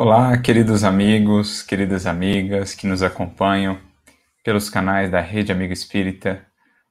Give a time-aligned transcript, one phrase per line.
[0.00, 3.80] Olá, queridos amigos, queridas amigas que nos acompanham
[4.44, 6.46] pelos canais da Rede Amigo Espírita.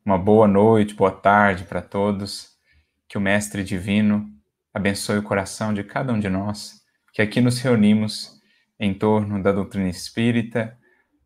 [0.06, 2.50] Uma boa noite, boa tarde para todos.
[3.08, 4.30] Que o Mestre Divino
[4.74, 6.82] abençoe o coração de cada um de nós
[7.14, 8.42] que aqui nos reunimos
[8.78, 10.78] em torno da doutrina espírita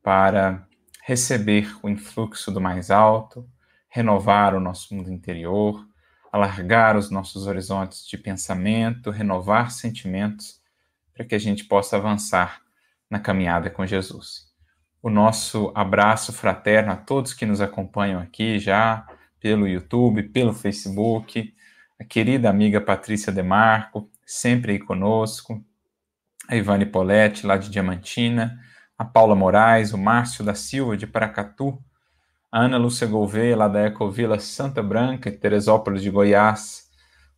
[0.04, 0.68] para
[1.04, 3.43] receber o influxo do mais alto,
[3.90, 5.84] renovar o nosso mundo interior,
[6.32, 10.60] alargar os nossos horizontes de pensamento, renovar sentimentos
[11.21, 12.61] para que a gente possa avançar
[13.07, 14.48] na caminhada com Jesus.
[15.03, 19.05] O nosso abraço fraterno a todos que nos acompanham aqui já
[19.39, 21.53] pelo YouTube, pelo Facebook,
[21.99, 25.63] a querida amiga Patrícia Demarco, sempre aí conosco,
[26.48, 28.59] a Ivane Poletti, lá de Diamantina,
[28.98, 31.79] a Paula Moraes, o Márcio da Silva, de Paracatu,
[32.51, 36.90] a Ana Lúcia Gouveia, lá da Ecovila Santa Branca, Teresópolis de Goiás,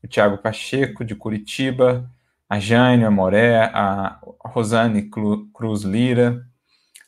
[0.02, 2.09] o Tiago Pacheco, de Curitiba,
[2.53, 6.45] a Jane Moré, a Rosane Cruz Lira,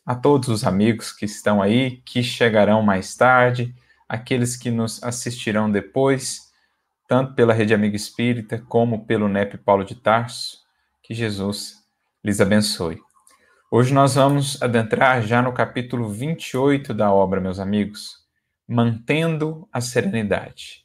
[0.04, 3.72] a todos os amigos que estão aí, que chegarão mais tarde,
[4.10, 6.52] aqueles que nos assistirão depois,
[7.08, 10.64] tanto pela Rede Amigo Espírita como pelo NEP Paulo de Tarso,
[11.04, 11.76] que Jesus
[12.24, 13.00] lhes abençoe.
[13.70, 18.16] Hoje nós vamos adentrar já no capítulo 28 da obra, meus amigos,
[18.68, 20.84] Mantendo a Serenidade.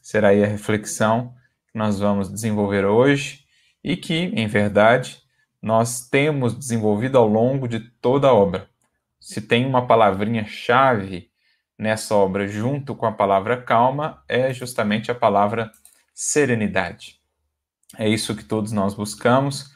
[0.00, 1.34] Será aí a reflexão
[1.72, 3.45] que nós vamos desenvolver hoje
[3.86, 5.22] e que, em verdade,
[5.62, 8.68] nós temos desenvolvido ao longo de toda a obra.
[9.20, 11.30] Se tem uma palavrinha-chave
[11.78, 15.70] nessa obra, junto com a palavra calma, é justamente a palavra
[16.12, 17.20] serenidade.
[17.96, 19.72] É isso que todos nós buscamos,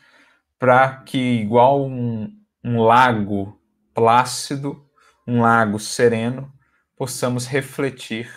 [0.58, 3.56] para que, igual um, um lago
[3.94, 4.84] plácido,
[5.25, 6.53] um lago sereno,
[6.97, 8.28] possamos refletir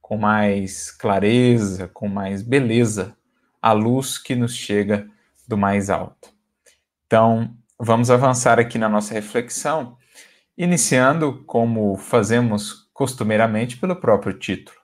[0.00, 3.14] com mais clareza, com mais beleza
[3.60, 5.08] a luz que nos chega
[5.46, 6.30] do mais alto.
[7.06, 9.96] Então, vamos avançar aqui na nossa reflexão,
[10.56, 14.78] iniciando, como fazemos costumeiramente, pelo próprio título.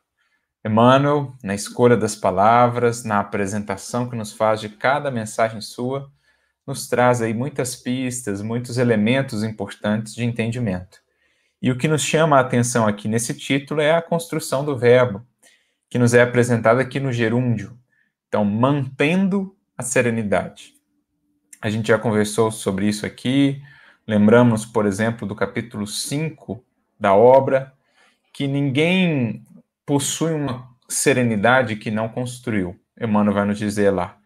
[0.64, 6.10] Emmanuel, na escolha das palavras, na apresentação que nos faz de cada mensagem sua,
[6.66, 10.98] nos traz aí muitas pistas, muitos elementos importantes de entendimento.
[11.62, 15.24] E o que nos chama a atenção aqui nesse título é a construção do verbo,
[15.88, 17.78] que nos é apresentado aqui no gerúndio,
[18.28, 20.74] então, mantendo a serenidade.
[21.60, 23.62] A gente já conversou sobre isso aqui.
[24.06, 26.64] Lembramos, por exemplo, do capítulo 5
[26.98, 27.72] da obra,
[28.32, 29.44] que ninguém
[29.84, 32.78] possui uma serenidade que não construiu.
[33.00, 34.16] Emmanuel vai nos dizer lá.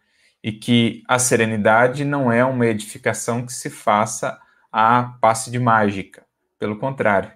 [0.43, 4.39] E que a serenidade não é uma edificação que se faça
[4.71, 6.25] a passe de mágica.
[6.57, 7.31] Pelo contrário,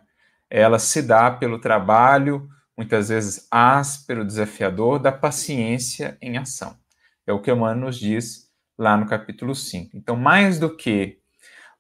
[0.50, 6.78] ela se dá pelo trabalho, muitas vezes áspero, desafiador, da paciência em ação.
[7.26, 9.96] É o que Emmanuel nos diz lá no capítulo 5.
[9.96, 11.20] Então, mais do que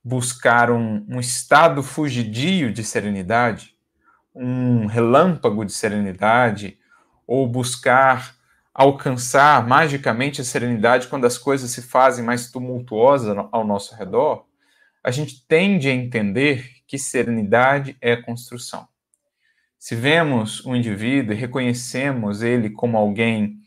[0.03, 3.75] buscar um, um estado fugidio de serenidade,
[4.33, 6.77] um relâmpago de serenidade,
[7.27, 8.35] ou buscar
[8.73, 14.45] alcançar magicamente a serenidade quando as coisas se fazem mais tumultuosas ao nosso redor,
[15.01, 18.87] a gente tende a entender que serenidade é construção.
[19.85, 23.61] Se vemos um indivíduo e reconhecemos ele como alguém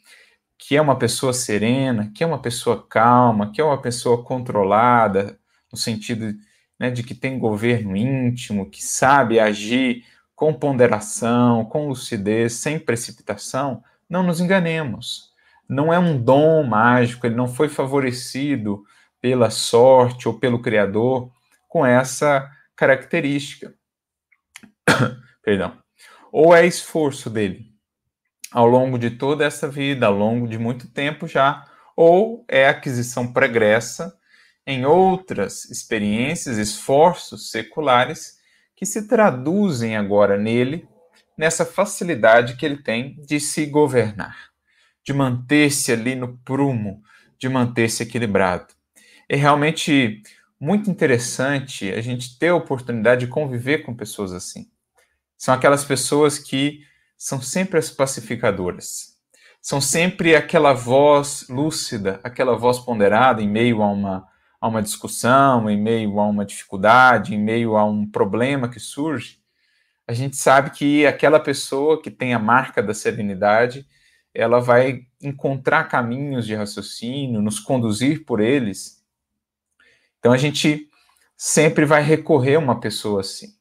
[0.58, 5.38] que é uma pessoa serena, que é uma pessoa calma, que é uma pessoa controlada,
[5.70, 6.36] no sentido
[6.76, 13.84] né, de que tem governo íntimo, que sabe agir com ponderação, com lucidez, sem precipitação,
[14.10, 15.32] não nos enganemos.
[15.68, 18.82] Não é um dom mágico, ele não foi favorecido
[19.20, 21.30] pela sorte ou pelo Criador
[21.68, 23.72] com essa característica.
[25.40, 25.78] Perdão
[26.32, 27.68] ou é esforço dele
[28.50, 31.66] ao longo de toda essa vida, ao longo de muito tempo já,
[31.96, 34.16] ou é aquisição pregressa
[34.66, 38.38] em outras experiências, esforços seculares
[38.74, 40.88] que se traduzem agora nele
[41.36, 44.50] nessa facilidade que ele tem de se governar,
[45.04, 47.02] de manter-se ali no prumo,
[47.38, 48.66] de manter-se equilibrado.
[49.28, 50.22] É realmente
[50.60, 54.68] muito interessante a gente ter a oportunidade de conviver com pessoas assim.
[55.38, 56.80] São aquelas pessoas que
[57.16, 59.16] são sempre as pacificadoras.
[59.62, 64.26] São sempre aquela voz lúcida, aquela voz ponderada em meio a uma,
[64.60, 69.38] a uma discussão, em meio a uma dificuldade, em meio a um problema que surge.
[70.08, 73.86] A gente sabe que aquela pessoa que tem a marca da serenidade,
[74.34, 79.04] ela vai encontrar caminhos de raciocínio, nos conduzir por eles.
[80.18, 80.88] Então a gente
[81.36, 83.57] sempre vai recorrer a uma pessoa assim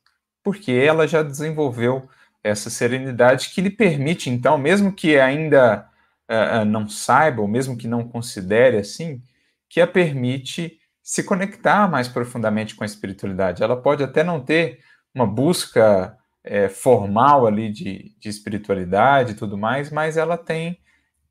[0.48, 2.08] porque ela já desenvolveu
[2.42, 5.86] essa serenidade que lhe permite, então, mesmo que ainda
[6.32, 9.22] uh, não saiba, ou mesmo que não considere assim,
[9.68, 13.62] que a permite se conectar mais profundamente com a espiritualidade.
[13.62, 14.80] Ela pode até não ter
[15.14, 20.80] uma busca é, formal ali de, de espiritualidade e tudo mais, mas ela tem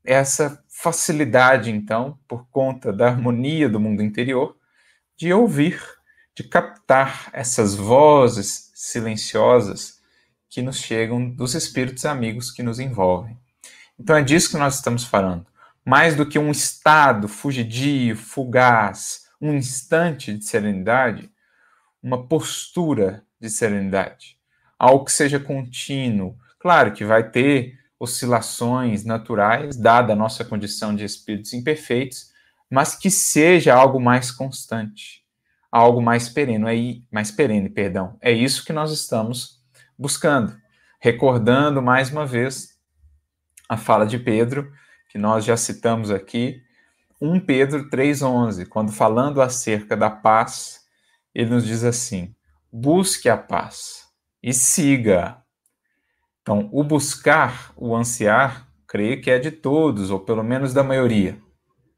[0.05, 4.55] essa facilidade, então, por conta da harmonia do mundo interior,
[5.17, 5.81] de ouvir,
[6.35, 9.99] de captar essas vozes silenciosas
[10.47, 13.35] que nos chegam dos espíritos amigos que nos envolvem.
[13.99, 15.47] Então é disso que nós estamos falando.
[15.83, 21.31] Mais do que um estado fugidio, fugaz, um instante de serenidade,
[22.03, 24.37] uma postura de serenidade,
[24.77, 26.37] algo que seja contínuo.
[26.59, 32.31] Claro que vai ter oscilações naturais, dada a nossa condição de espíritos imperfeitos,
[32.69, 35.25] mas que seja algo mais constante,
[35.71, 38.17] algo mais perene, é mais perene, perdão.
[38.21, 39.61] É isso que nós estamos
[39.97, 40.55] buscando.
[40.99, 42.77] Recordando mais uma vez
[43.69, 44.71] a fala de Pedro,
[45.09, 46.61] que nós já citamos aqui,
[47.19, 50.81] 1 Pedro 3,11, quando falando acerca da paz,
[51.33, 52.35] ele nos diz assim:
[52.71, 54.07] busque a paz
[54.41, 55.37] e siga.
[56.41, 61.37] Então, o buscar, o ansiar, creio que é de todos, ou pelo menos da maioria.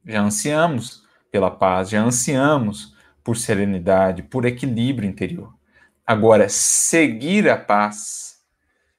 [0.06, 5.54] Já ansiamos pela paz, já ansiamos por serenidade, por equilíbrio interior.
[6.06, 8.40] Agora, seguir a paz,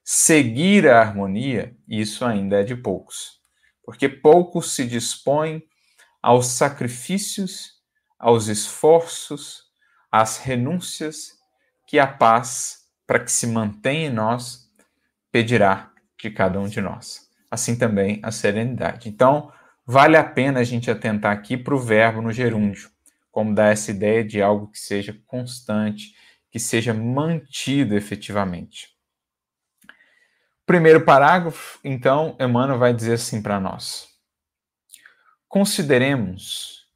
[0.04, 3.40] seguir a harmonia, isso ainda é de poucos.
[3.84, 5.62] Porque poucos se dispõem
[6.22, 7.80] aos sacrifícios,
[8.18, 9.64] aos esforços,
[10.10, 11.32] às renúncias
[11.86, 14.70] que a paz, para que se mantenha em nós,
[15.32, 15.90] pedirá
[16.20, 17.28] de cada um de nós.
[17.50, 19.08] Assim também a serenidade.
[19.08, 19.52] Então,
[19.84, 22.90] vale a pena a gente atentar aqui para o verbo no gerúndio,
[23.30, 26.14] como dá essa ideia de algo que seja constante,
[26.50, 28.88] que seja mantido efetivamente.
[30.66, 34.08] Primeiro parágrafo, então, Emmanuel vai dizer assim para nós:
[35.48, 36.86] consideremos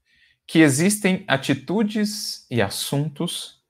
[0.47, 3.63] que existem atitudes e assuntos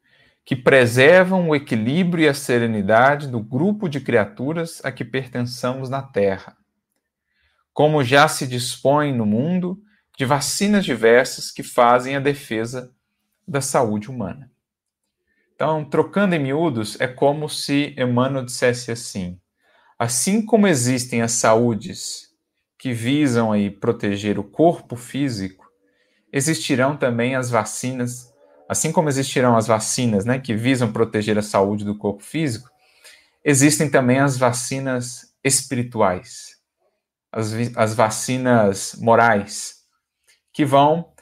[0.45, 6.03] que preservam o equilíbrio e a serenidade do grupo de criaturas a que pertençamos na
[6.03, 6.57] Terra.
[7.73, 9.83] Como já se dispõe no mundo
[10.17, 12.93] de vacinas diversas que fazem a defesa
[13.47, 14.51] da saúde humana.
[15.55, 19.39] Então, trocando em miúdos, é como se Emmanuel dissesse assim:
[19.99, 22.29] assim como existem as saúdes
[22.79, 25.65] que visam aí proteger o corpo físico,
[26.33, 28.33] existirão também as vacinas,
[28.69, 32.69] assim como existirão as vacinas, né, que visam proteger a saúde do corpo físico,
[33.45, 36.57] existem também as vacinas espirituais,
[37.31, 39.74] as, as vacinas morais,
[40.55, 41.13] que vão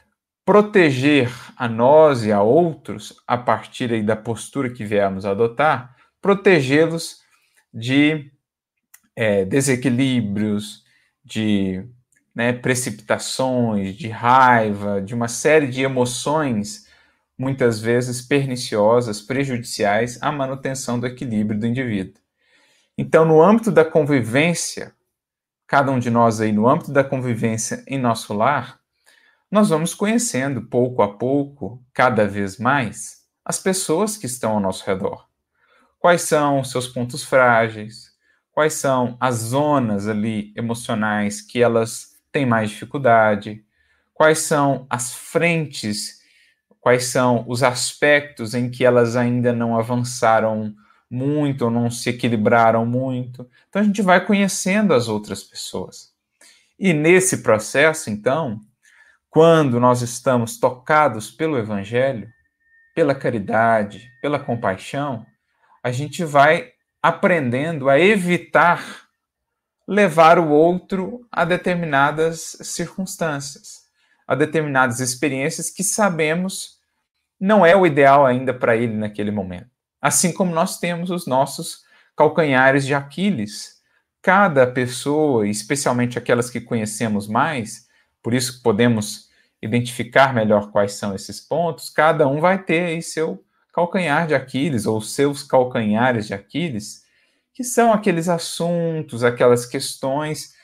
[0.44, 7.22] proteger a nós e a outros, a partir da postura que viemos adotar, protegê-los
[7.72, 8.30] de
[9.16, 10.84] é, desequilíbrios,
[11.24, 11.82] de
[12.34, 16.86] né, precipitações, de raiva, de uma série de emoções,
[17.38, 22.20] muitas vezes perniciosas, prejudiciais à manutenção do equilíbrio do indivíduo.
[22.98, 24.92] Então, no âmbito da convivência,
[25.66, 28.81] cada um de nós aí, no âmbito da convivência em nosso lar,
[29.52, 34.84] nós vamos conhecendo pouco a pouco, cada vez mais, as pessoas que estão ao nosso
[34.84, 35.28] redor.
[36.00, 38.12] Quais são os seus pontos frágeis?
[38.52, 43.64] quais são as zonas ali emocionais que elas têm mais dificuldade,
[44.14, 46.20] quais são as frentes,
[46.78, 50.74] quais são os aspectos em que elas ainda não avançaram
[51.10, 53.48] muito ou não se equilibraram muito.
[53.68, 56.12] Então a gente vai conhecendo as outras pessoas.
[56.78, 58.60] E nesse processo, então,
[59.32, 62.30] quando nós estamos tocados pelo evangelho,
[62.94, 65.24] pela caridade, pela compaixão,
[65.82, 66.72] a gente vai
[67.02, 69.08] aprendendo a evitar
[69.88, 73.84] levar o outro a determinadas circunstâncias,
[74.28, 76.78] a determinadas experiências que sabemos
[77.40, 79.70] não é o ideal ainda para ele naquele momento.
[79.98, 81.84] Assim como nós temos os nossos
[82.14, 83.80] calcanhares de Aquiles.
[84.20, 87.90] Cada pessoa, especialmente aquelas que conhecemos mais,
[88.22, 89.28] por isso podemos
[89.60, 94.86] identificar melhor quais são esses pontos, cada um vai ter aí seu calcanhar de Aquiles,
[94.86, 97.04] ou seus calcanhares de Aquiles,
[97.54, 100.54] que são aqueles assuntos, aquelas questões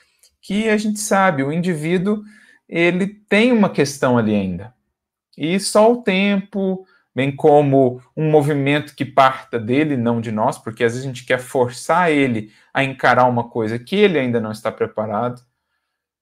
[0.41, 2.23] que a gente sabe, o indivíduo
[2.67, 4.73] ele tem uma questão ali ainda.
[5.37, 6.85] E só o tempo,
[7.15, 11.25] bem como um movimento que parta dele, não de nós, porque às vezes a gente
[11.25, 15.41] quer forçar ele a encarar uma coisa que ele ainda não está preparado,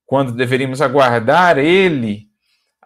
[0.08, 2.28] quando deveríamos aguardar ele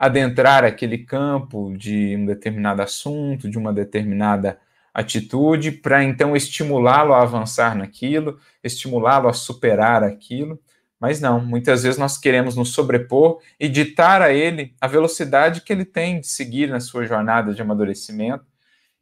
[0.01, 4.59] adentrar aquele campo de um determinado assunto, de uma determinada
[4.91, 10.59] atitude, para então estimulá-lo a avançar naquilo, estimulá-lo a superar aquilo.
[10.99, 15.71] Mas não, muitas vezes nós queremos nos sobrepor e ditar a ele a velocidade que
[15.71, 18.43] ele tem de seguir na sua jornada de amadurecimento.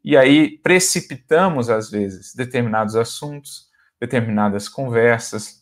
[0.03, 3.69] E aí precipitamos, às vezes, determinados assuntos,
[4.01, 5.58] determinadas conversas,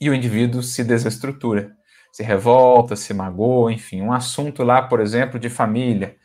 [0.00, 1.76] e o indivíduo se desestrutura,
[2.12, 6.16] se revolta, se magoa, enfim, um assunto lá, por exemplo, de família,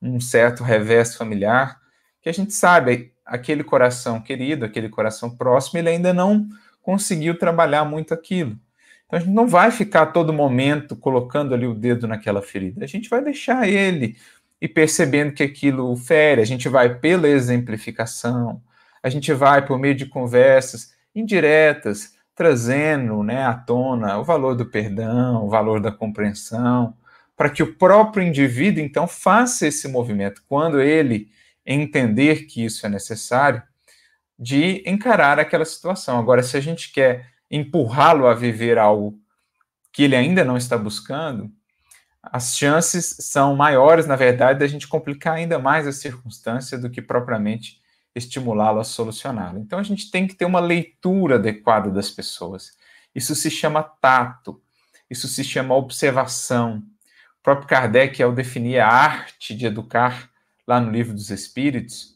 [0.00, 1.78] um certo revés familiar,
[2.20, 6.46] que a gente sabe, aquele coração querido, aquele coração próximo, ele ainda não
[6.82, 8.58] conseguiu trabalhar muito aquilo.
[9.06, 12.84] Então a gente não vai ficar todo momento colocando ali o dedo naquela ferida.
[12.84, 14.16] A gente vai deixar ele
[14.60, 18.62] e percebendo que aquilo fere, a gente vai pela exemplificação,
[19.02, 24.66] a gente vai por meio de conversas indiretas, trazendo né, à tona o valor do
[24.66, 26.96] perdão, o valor da compreensão,
[27.36, 30.42] para que o próprio indivíduo então faça esse movimento.
[30.48, 31.28] Quando ele
[31.66, 33.62] entender que isso é necessário,
[34.38, 36.18] de encarar aquela situação.
[36.18, 39.18] Agora, se a gente quer empurrá-lo a viver algo
[39.92, 41.50] que ele ainda não está buscando,
[42.22, 47.00] as chances são maiores, na verdade, da gente complicar ainda mais a circunstância do que
[47.00, 47.80] propriamente
[48.14, 49.58] estimulá-lo a solucioná-lo.
[49.58, 52.72] Então, a gente tem que ter uma leitura adequada das pessoas.
[53.14, 54.60] Isso se chama tato,
[55.10, 56.82] isso se chama observação.
[57.38, 60.30] O próprio Kardec, ao definir a arte de educar,
[60.66, 62.14] lá no Livro dos Espíritos,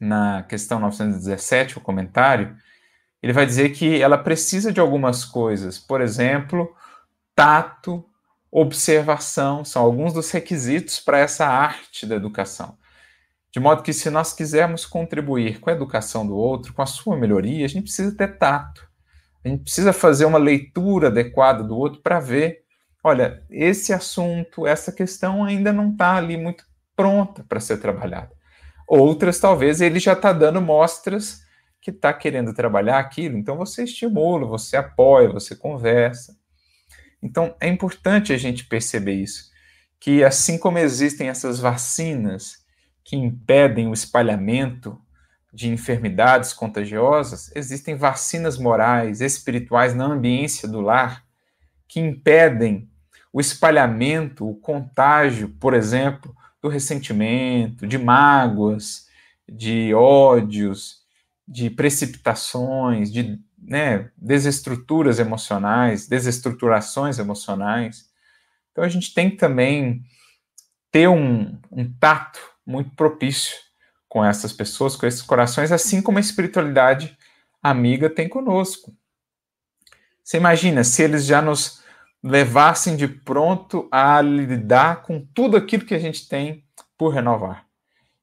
[0.00, 2.56] na questão 917, o comentário,
[3.22, 6.74] ele vai dizer que ela precisa de algumas coisas, por exemplo,
[7.34, 8.04] tato,
[8.50, 12.78] observação, são alguns dos requisitos para essa arte da educação.
[13.50, 17.16] De modo que, se nós quisermos contribuir com a educação do outro, com a sua
[17.16, 18.86] melhoria, a gente precisa ter tato.
[19.44, 22.62] A gente precisa fazer uma leitura adequada do outro para ver,
[23.02, 26.64] olha, esse assunto, essa questão ainda não está ali muito
[26.94, 28.30] pronta para ser trabalhada.
[28.86, 31.42] Outras, talvez, ele já está dando mostras
[31.80, 36.36] que está querendo trabalhar aquilo, então você estimula, você apoia, você conversa.
[37.22, 39.50] Então, é importante a gente perceber isso,
[40.00, 42.66] que assim como existem essas vacinas
[43.08, 45.00] que impedem o espalhamento
[45.50, 51.24] de enfermidades contagiosas, existem vacinas morais, espirituais na ambiência do lar
[51.88, 52.86] que impedem
[53.32, 59.06] o espalhamento, o contágio, por exemplo, do ressentimento, de mágoas,
[59.48, 60.98] de ódios,
[61.46, 68.10] de precipitações, de né, desestruturas emocionais, desestruturações emocionais.
[68.70, 70.02] Então a gente tem que também
[70.92, 73.56] ter um, um tato muito propício
[74.06, 77.16] com essas pessoas, com esses corações, assim como a espiritualidade
[77.62, 78.94] amiga tem conosco.
[80.22, 81.82] Você imagina se eles já nos
[82.22, 86.62] levassem de pronto a lidar com tudo aquilo que a gente tem
[86.98, 87.64] por renovar.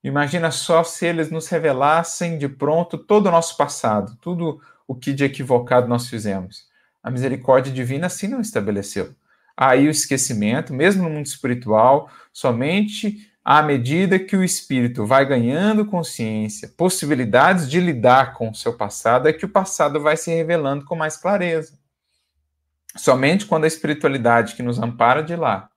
[0.03, 5.11] Imagina só se eles nos revelassem de pronto todo o nosso passado, tudo o que
[5.11, 6.67] de equivocado nós fizemos.
[7.01, 9.15] A misericórdia divina assim não estabeleceu.
[9.57, 15.85] Aí o esquecimento, mesmo no mundo espiritual, somente à medida que o espírito vai ganhando
[15.85, 20.83] consciência, possibilidades de lidar com o seu passado, é que o passado vai se revelando
[20.83, 21.77] com mais clareza.
[22.97, 25.69] Somente quando a espiritualidade que nos ampara de lá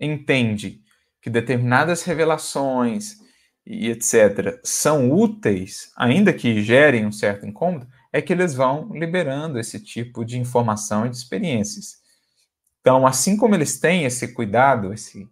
[0.00, 0.80] entende
[1.20, 3.18] que determinadas revelações
[3.66, 4.58] e etc.
[4.64, 10.24] são úteis, ainda que gerem um certo incômodo, é que eles vão liberando esse tipo
[10.24, 11.98] de informação e de experiências.
[12.80, 15.28] Então, assim como eles têm esse cuidado, esse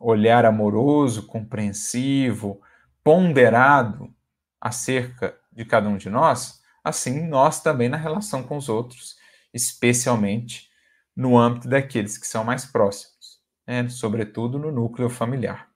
[0.00, 2.60] olhar amoroso, compreensivo,
[3.04, 4.12] ponderado
[4.60, 9.20] acerca de cada um de nós, assim nós também na relação com os outros
[9.52, 10.68] especialmente
[11.14, 13.88] no âmbito daqueles que são mais próximos, né?
[13.88, 15.68] sobretudo no núcleo familiar.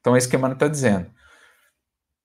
[0.00, 1.10] Então é isso que a está dizendo.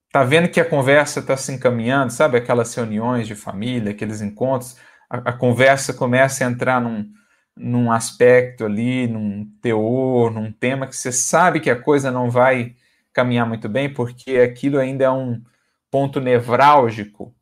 [0.07, 2.37] Está vendo que a conversa está se encaminhando, sabe?
[2.37, 4.75] Aquelas reuniões de família, aqueles encontros,
[5.09, 7.09] a, a conversa começa a entrar num,
[7.55, 12.75] num aspecto ali, num teor, num tema que você sabe que a coisa não vai
[13.13, 15.41] caminhar muito bem, porque aquilo ainda é um
[15.89, 17.35] ponto nevrálgico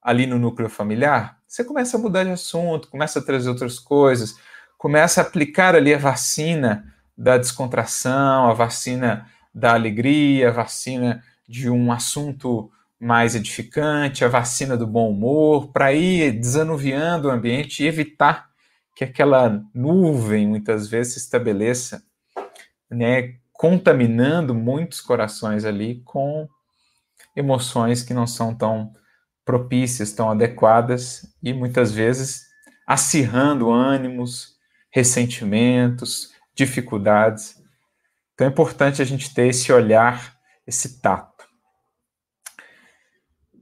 [0.00, 4.36] ali no núcleo familiar, você começa a mudar de assunto, começa a trazer outras coisas,
[4.76, 11.70] começa a aplicar ali a vacina da descontração, a vacina da alegria, a vacina de
[11.70, 12.70] um assunto
[13.00, 18.48] mais edificante, a vacina do bom humor, para ir desanuviando o ambiente e evitar
[18.96, 22.02] que aquela nuvem muitas vezes se estabeleça,
[22.90, 26.48] né, contaminando muitos corações ali com
[27.36, 28.94] emoções que não são tão
[29.44, 32.46] propícias, tão adequadas e muitas vezes
[32.86, 34.56] acirrando ânimos,
[34.90, 37.54] ressentimentos, dificuldades.
[38.32, 41.44] Então é importante a gente ter esse olhar, esse tato.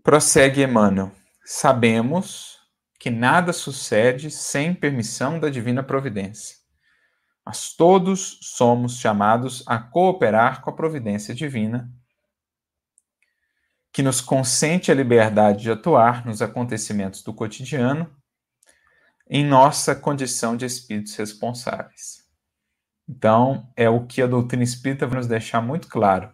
[0.00, 1.10] Prossegue Emmanuel.
[1.44, 2.53] Sabemos
[3.04, 6.56] que nada sucede sem permissão da divina providência.
[7.44, 11.92] Mas todos somos chamados a cooperar com a providência divina,
[13.92, 18.10] que nos consente a liberdade de atuar nos acontecimentos do cotidiano
[19.28, 22.24] em nossa condição de espíritos responsáveis.
[23.06, 26.33] Então, é o que a doutrina espírita vai nos deixar muito claro.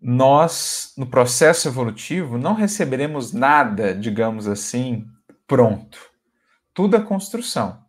[0.00, 5.06] Nós, no processo evolutivo, não receberemos nada, digamos assim,
[5.46, 5.98] pronto.
[6.72, 7.82] Tudo é construção.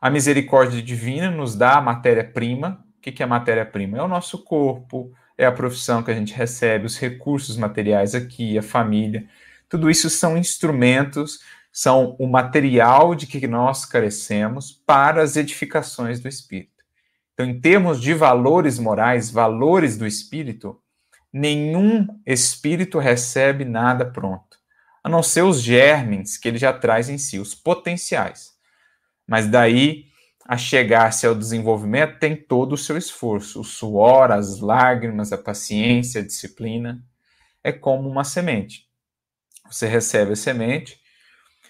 [0.00, 2.84] A misericórdia divina nos dá a matéria-prima.
[2.98, 3.98] O que é matéria-prima?
[3.98, 8.58] É o nosso corpo, é a profissão que a gente recebe, os recursos materiais aqui,
[8.58, 9.28] a família.
[9.68, 11.40] Tudo isso são instrumentos
[11.76, 16.82] são o material de que nós carecemos para as edificações do espírito.
[17.34, 20.80] Então, em termos de valores morais, valores do espírito,
[21.32, 24.56] nenhum espírito recebe nada pronto,
[25.02, 28.52] a não ser os germes que ele já traz em si, os potenciais.
[29.26, 30.06] Mas daí
[30.48, 36.20] a chegar-se ao desenvolvimento tem todo o seu esforço, o suor, as lágrimas, a paciência,
[36.20, 37.02] a disciplina.
[37.64, 38.86] É como uma semente.
[39.68, 41.00] Você recebe a semente,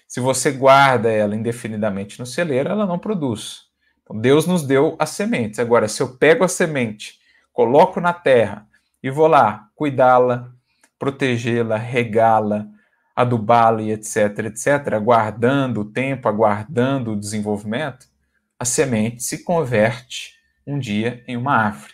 [0.07, 3.63] se você guarda ela indefinidamente no celeiro, ela não produz.
[4.01, 5.59] Então, Deus nos deu as sementes.
[5.59, 7.19] Agora, se eu pego a semente,
[7.51, 8.65] coloco na terra
[9.07, 10.51] e vou lá cuidá-la,
[10.99, 12.67] protegê-la, regá-la,
[13.15, 18.07] adubá-la e etc, etc, aguardando o tempo, aguardando o desenvolvimento,
[18.59, 20.33] a semente se converte
[20.65, 21.93] um dia em uma árvore,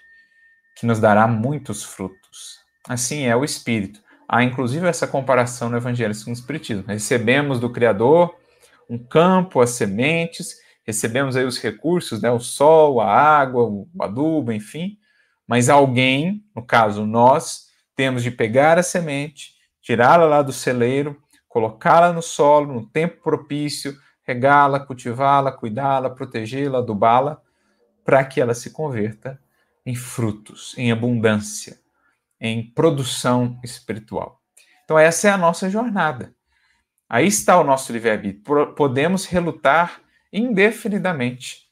[0.75, 2.60] que nos dará muitos frutos.
[2.88, 4.01] Assim é o espírito.
[4.27, 6.86] Há inclusive essa comparação no Evangelho segundo o Espiritismo.
[6.88, 8.36] Recebemos do Criador
[8.89, 14.51] um campo, as sementes, recebemos aí os recursos, né, o sol, a água, o adubo,
[14.51, 14.98] enfim,
[15.48, 22.12] mas alguém, no caso nós, temos de pegar a semente, tirá-la lá do celeiro, colocá-la
[22.12, 27.42] no solo, no tempo propício, regá-la, cultivá-la, cuidá-la, protegê-la, adubá-la,
[28.03, 29.40] para que ela se converta
[29.86, 31.84] em frutos, em abundância
[32.44, 34.42] em produção espiritual.
[34.84, 36.36] Então, essa é a nossa jornada.
[37.08, 38.74] Aí está o nosso livre-arbítrio.
[38.75, 40.01] Podemos relutar
[40.32, 41.70] indefinidamente.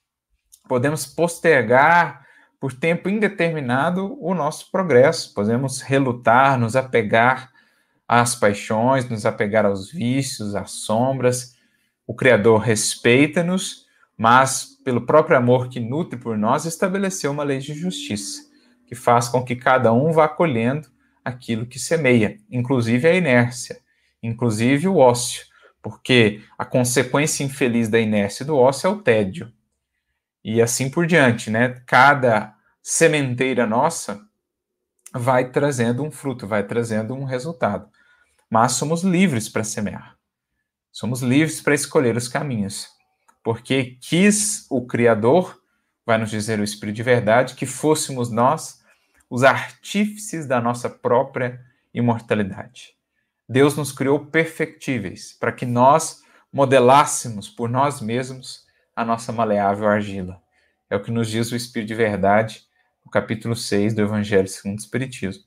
[0.69, 2.20] Podemos postergar
[2.61, 5.33] por tempo indeterminado o nosso progresso.
[5.33, 7.51] Podemos relutar, nos apegar
[8.07, 11.57] às paixões, nos apegar aos vícios, às sombras.
[12.05, 17.73] O Criador respeita-nos, mas, pelo próprio amor que nutre por nós, estabeleceu uma lei de
[17.73, 18.43] justiça
[18.85, 20.87] que faz com que cada um vá colhendo
[21.25, 23.79] aquilo que semeia, inclusive a inércia,
[24.21, 25.45] inclusive o ócio,
[25.81, 29.51] porque a consequência infeliz da inércia e do ócio é o tédio.
[30.43, 31.81] E assim por diante, né?
[31.85, 34.21] Cada sementeira nossa
[35.13, 37.89] vai trazendo um fruto, vai trazendo um resultado.
[38.49, 40.17] Mas somos livres para semear.
[40.91, 42.89] Somos livres para escolher os caminhos.
[43.43, 45.61] Porque quis o Criador,
[46.05, 48.81] vai nos dizer o Espírito de Verdade, que fôssemos nós
[49.29, 51.61] os artífices da nossa própria
[51.93, 52.93] imortalidade.
[53.47, 58.65] Deus nos criou perfectíveis para que nós modelássemos por nós mesmos
[59.01, 60.41] a nossa maleável argila.
[60.89, 62.63] É o que nos diz o Espírito de Verdade,
[63.03, 65.43] no capítulo 6 do Evangelho segundo o Espiritismo.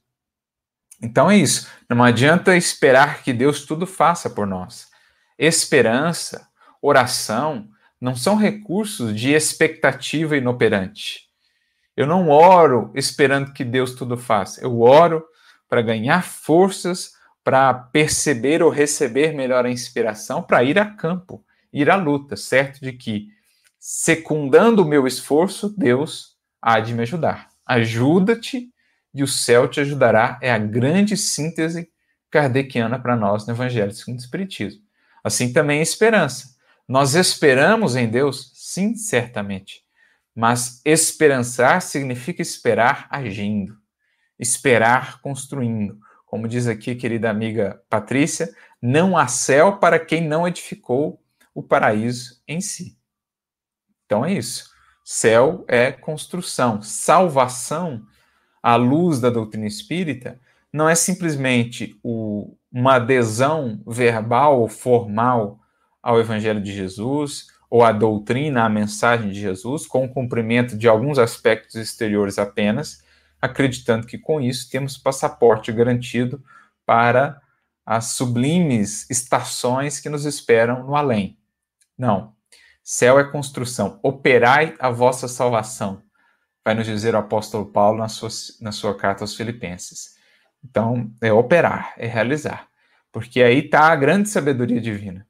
[1.02, 1.68] Então é isso.
[1.88, 4.88] Não adianta esperar que Deus tudo faça por nós.
[5.38, 6.48] Esperança,
[6.80, 7.68] oração,
[8.00, 11.28] não são recursos de expectativa inoperante.
[11.96, 14.60] Eu não oro esperando que Deus tudo faça.
[14.60, 15.24] Eu oro
[15.68, 17.12] para ganhar forças,
[17.42, 22.80] para perceber ou receber melhor a inspiração, para ir a campo, ir à luta, certo
[22.80, 23.28] de que,
[23.86, 27.50] secundando o meu esforço, Deus há de me ajudar.
[27.66, 28.70] Ajuda-te
[29.12, 31.92] e o céu te ajudará é a grande síntese
[32.30, 34.80] kardeciana para nós no Evangelho segundo o Espiritismo.
[35.22, 36.56] Assim também a esperança.
[36.88, 38.52] Nós esperamos em Deus?
[38.54, 39.82] Sim, certamente.
[40.34, 43.76] Mas esperançar significa esperar agindo,
[44.38, 45.98] esperar construindo.
[46.24, 48.48] Como diz aqui querida amiga Patrícia,
[48.80, 51.22] não há céu para quem não edificou
[51.54, 52.96] o paraíso em si.
[54.14, 54.70] Então é isso.
[55.02, 56.80] Céu é construção.
[56.80, 58.06] Salvação,
[58.62, 60.40] à luz da doutrina espírita,
[60.72, 65.58] não é simplesmente o, uma adesão verbal ou formal
[66.00, 70.86] ao Evangelho de Jesus, ou a doutrina, a mensagem de Jesus, com o cumprimento de
[70.86, 73.02] alguns aspectos exteriores apenas,
[73.42, 76.40] acreditando que com isso temos passaporte garantido
[76.86, 77.42] para
[77.84, 81.36] as sublimes estações que nos esperam no além.
[81.98, 82.33] Não.
[82.86, 83.98] Céu é construção.
[84.02, 86.02] Operai a vossa salvação,
[86.62, 88.28] vai nos dizer o apóstolo Paulo na sua,
[88.60, 90.16] na sua carta aos Filipenses.
[90.62, 92.68] Então, é operar, é realizar.
[93.14, 95.24] porque aí está a grande sabedoria divina,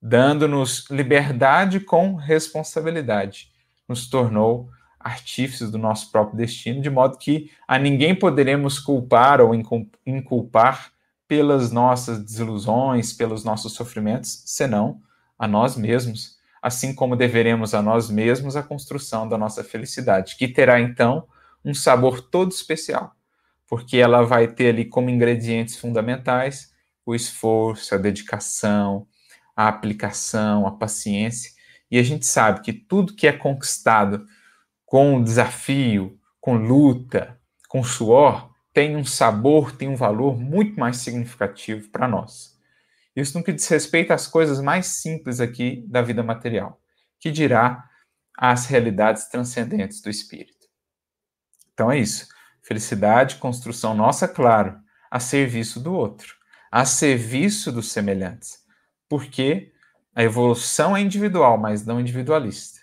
[0.00, 3.52] dando-nos liberdade com responsabilidade.
[3.86, 9.52] Nos tornou artífices do nosso próprio destino, de modo que a ninguém poderemos culpar ou
[10.06, 10.90] inculpar
[11.28, 15.00] pelas nossas desilusões, pelos nossos sofrimentos, senão
[15.38, 20.46] a nós mesmos, assim como deveremos a nós mesmos a construção da nossa felicidade, que
[20.46, 21.26] terá então
[21.64, 23.12] um sabor todo especial,
[23.66, 26.72] porque ela vai ter ali como ingredientes fundamentais
[27.04, 29.08] o esforço, a dedicação,
[29.56, 31.50] a aplicação, a paciência,
[31.90, 34.24] e a gente sabe que tudo que é conquistado
[34.86, 41.90] com desafio, com luta, com suor, tem um sabor, tem um valor muito mais significativo
[41.90, 42.51] para nós.
[43.14, 46.80] Isso no que diz respeito às coisas mais simples aqui da vida material,
[47.20, 47.88] que dirá
[48.36, 50.66] às realidades transcendentes do espírito.
[51.74, 52.26] Então é isso.
[52.62, 54.78] Felicidade, construção nossa, claro,
[55.10, 56.34] a serviço do outro,
[56.70, 58.60] a serviço dos semelhantes.
[59.08, 59.72] Porque
[60.14, 62.80] a evolução é individual, mas não individualista.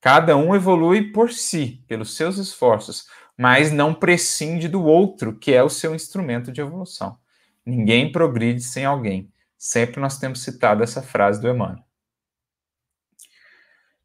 [0.00, 3.06] Cada um evolui por si, pelos seus esforços,
[3.36, 7.18] mas não prescinde do outro, que é o seu instrumento de evolução.
[7.64, 9.32] Ninguém progride sem alguém.
[9.66, 11.82] Sempre nós temos citado essa frase do Emmanuel.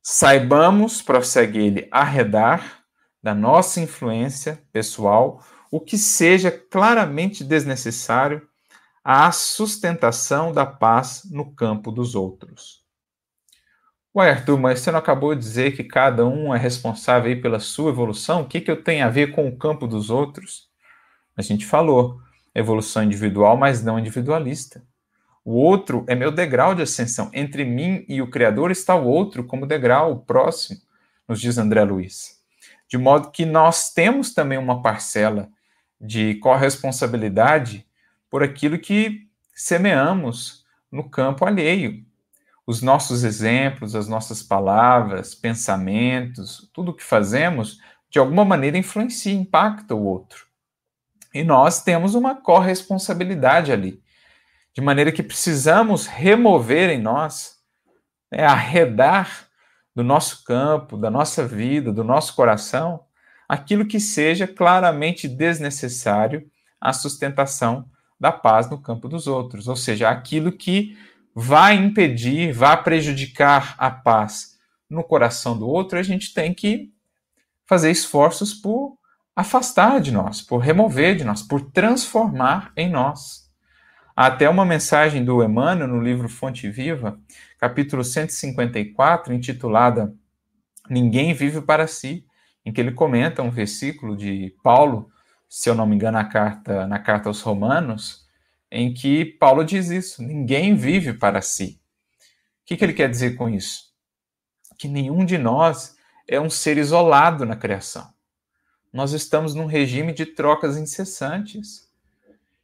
[0.02, 2.86] Saibamos, prossegue ele, arredar
[3.22, 8.48] da nossa influência pessoal o que seja claramente desnecessário
[9.04, 12.86] à sustentação da paz no campo dos outros.
[14.16, 17.90] Ué, Arthur, mas você não acabou de dizer que cada um é responsável pela sua
[17.90, 18.44] evolução?
[18.44, 20.70] O que, que eu tenho a ver com o campo dos outros?
[21.36, 22.22] A gente falou,
[22.56, 24.88] evolução individual, mas não individualista.
[25.50, 27.32] O outro é meu degrau de ascensão.
[27.34, 30.80] Entre mim e o Criador está o outro como degrau, o próximo,
[31.28, 32.40] nos diz André Luiz.
[32.88, 35.50] De modo que nós temos também uma parcela
[36.00, 37.84] de corresponsabilidade
[38.30, 42.06] por aquilo que semeamos no campo alheio,
[42.68, 49.34] os nossos exemplos, as nossas palavras, pensamentos, tudo o que fazemos, de alguma maneira influencia,
[49.34, 50.46] impacta o outro.
[51.34, 54.00] E nós temos uma corresponsabilidade ali,
[54.74, 57.58] de maneira que precisamos remover em nós,
[58.32, 59.48] né, arredar
[59.96, 63.04] do nosso campo, da nossa vida, do nosso coração,
[63.48, 70.10] aquilo que seja claramente desnecessário à sustentação da paz no campo dos outros, ou seja,
[70.10, 70.98] aquilo que
[71.34, 74.58] vai impedir, vai prejudicar a paz
[74.90, 76.92] no coração do outro, a gente tem que
[77.66, 78.98] fazer esforços por
[79.36, 83.49] afastar de nós, por remover de nós, por transformar em nós.
[84.20, 87.18] Há até uma mensagem do Emmanuel no livro Fonte Viva,
[87.58, 90.14] capítulo 154, intitulada
[90.90, 92.26] Ninguém vive para si,
[92.66, 95.10] em que ele comenta um versículo de Paulo,
[95.48, 98.28] se eu não me engano, na carta, na carta aos Romanos,
[98.70, 101.80] em que Paulo diz isso: ninguém vive para si.
[102.62, 103.86] O que, que ele quer dizer com isso?
[104.78, 105.96] Que nenhum de nós
[106.28, 108.14] é um ser isolado na criação.
[108.92, 111.88] Nós estamos num regime de trocas incessantes.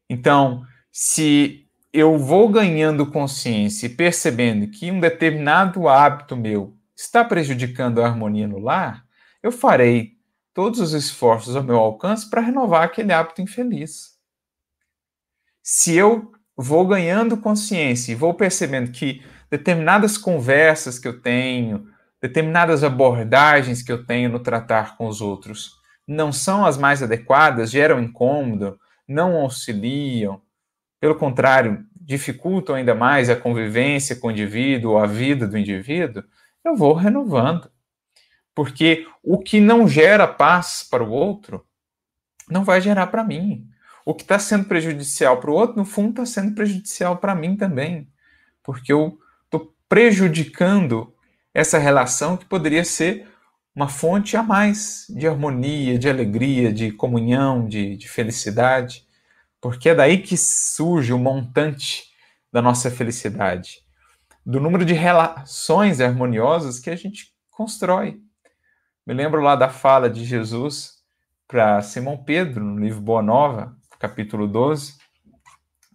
[0.09, 8.01] Então, se eu vou ganhando consciência e percebendo que um determinado hábito meu está prejudicando
[8.01, 9.03] a harmonia no lar,
[9.43, 10.13] eu farei
[10.53, 14.11] todos os esforços ao meu alcance para renovar aquele hábito infeliz.
[15.61, 21.89] Se eu vou ganhando consciência e vou percebendo que determinadas conversas que eu tenho,
[22.21, 25.73] determinadas abordagens que eu tenho no tratar com os outros
[26.07, 30.41] não são as mais adequadas, geram incômodo, não auxiliam,
[31.05, 36.23] pelo contrário, dificultam ainda mais a convivência com o indivíduo, a vida do indivíduo,
[36.63, 37.69] eu vou renovando.
[38.55, 41.63] Porque o que não gera paz para o outro
[42.49, 43.69] não vai gerar para mim
[44.03, 47.55] o que está sendo prejudicial para o outro, no fundo, está sendo prejudicial para mim
[47.55, 48.09] também.
[48.63, 51.13] Porque eu estou prejudicando
[51.53, 53.27] essa relação que poderia ser
[53.75, 59.04] uma fonte a mais de harmonia, de alegria, de comunhão, de, de felicidade.
[59.65, 62.03] Porque é daí que surge o montante
[62.53, 63.79] da nossa felicidade
[64.45, 68.19] do número de relações harmoniosas que a gente constrói.
[69.07, 70.97] Me lembro lá da fala de Jesus
[71.47, 74.97] para Simão Pedro, no livro Boa Nova, capítulo 12,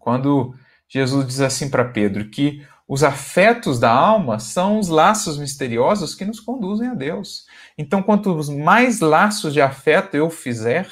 [0.00, 0.52] quando
[0.88, 6.24] Jesus diz assim para Pedro que os afetos da alma são os laços misteriosos que
[6.24, 7.46] nos conduzem a Deus.
[7.78, 10.88] Então, quanto mais laços de afeto eu fizer,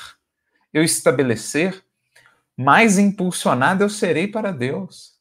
[0.72, 1.87] eu estabelecer,
[2.58, 5.12] mais impulsionado eu serei para Deus.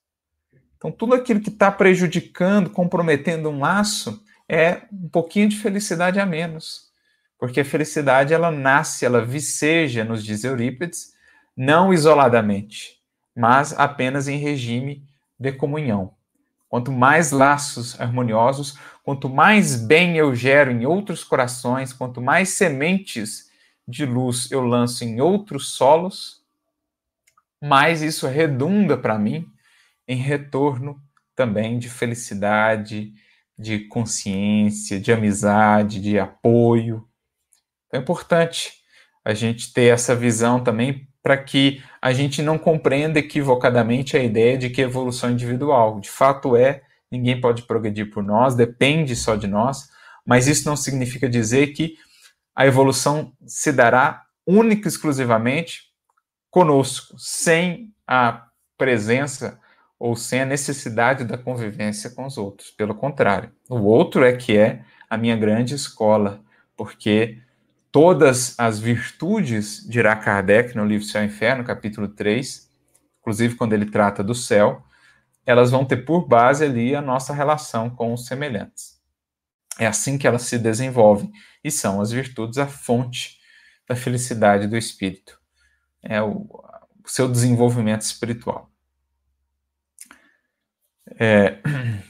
[0.75, 6.25] Então, tudo aquilo que está prejudicando, comprometendo um laço, é um pouquinho de felicidade a
[6.25, 6.87] menos.
[7.37, 11.13] Porque a felicidade, ela nasce, ela viceja, nos diz Eurípides,
[11.55, 12.97] não isoladamente,
[13.35, 15.05] mas apenas em regime
[15.39, 16.15] de comunhão.
[16.67, 23.51] Quanto mais laços harmoniosos, quanto mais bem eu gero em outros corações, quanto mais sementes
[23.87, 26.36] de luz eu lanço em outros solos,
[27.61, 29.45] mais isso redunda para mim
[30.07, 31.01] em retorno
[31.35, 33.13] também de felicidade,
[33.57, 37.07] de consciência, de amizade, de apoio.
[37.87, 38.73] Então é importante
[39.25, 44.57] a gente ter essa visão também para que a gente não compreenda equivocadamente a ideia
[44.57, 45.99] de que evolução individual.
[45.99, 49.89] De fato é, ninguém pode progredir por nós, depende só de nós,
[50.25, 51.95] mas isso não significa dizer que
[52.55, 55.86] a evolução se dará única e exclusivamente
[56.57, 59.59] conosco, sem a presença
[59.99, 62.71] ou sem a necessidade da convivência com os outros.
[62.71, 66.43] Pelo contrário, o outro é que é a minha grande escola,
[66.75, 67.37] porque
[67.91, 72.67] todas as virtudes, dirá Kardec no livro Céu e Inferno, capítulo 3,
[73.19, 74.83] inclusive quando ele trata do céu,
[75.45, 78.99] elas vão ter por base ali a nossa relação com os semelhantes.
[79.77, 81.31] É assim que elas se desenvolvem
[81.63, 83.37] e são as virtudes a fonte
[83.87, 85.37] da felicidade do espírito.
[86.03, 86.47] É o,
[87.03, 88.69] o seu desenvolvimento espiritual.
[91.19, 91.57] É,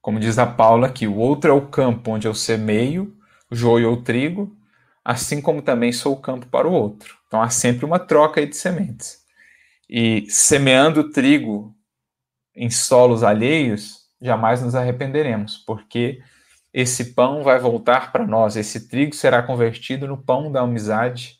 [0.00, 3.16] como diz a Paula aqui, o outro é o campo onde eu semeio
[3.50, 4.56] o joio ou trigo,
[5.04, 7.16] assim como também sou o campo para o outro.
[7.26, 9.18] Então há sempre uma troca de sementes.
[9.88, 11.74] E semeando trigo
[12.54, 16.20] em solos alheios, jamais nos arrependeremos, porque
[16.72, 21.37] esse pão vai voltar para nós, esse trigo será convertido no pão da amizade,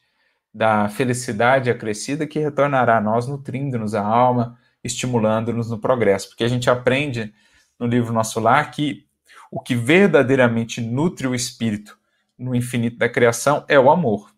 [0.52, 6.28] da felicidade acrescida que retornará a nós, nutrindo-nos a alma, estimulando-nos no progresso.
[6.28, 7.32] Porque a gente aprende
[7.78, 9.06] no livro Nosso Lar que
[9.50, 11.98] o que verdadeiramente nutre o espírito
[12.38, 14.30] no infinito da criação é o amor.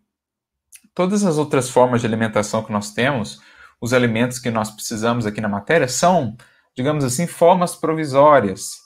[0.95, 3.41] Todas as outras formas de alimentação que nós temos,
[3.81, 6.37] os alimentos que nós precisamos aqui na matéria, são,
[6.77, 8.79] digamos assim, formas provisórias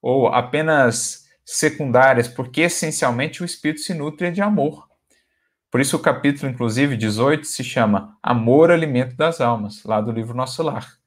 [0.00, 4.88] ou apenas secundárias, porque essencialmente o espírito se nutre de amor.
[5.72, 10.36] Por isso o capítulo, inclusive, 18, se chama Amor, Alimento das Almas, lá do livro
[10.36, 10.98] Nosso Lar.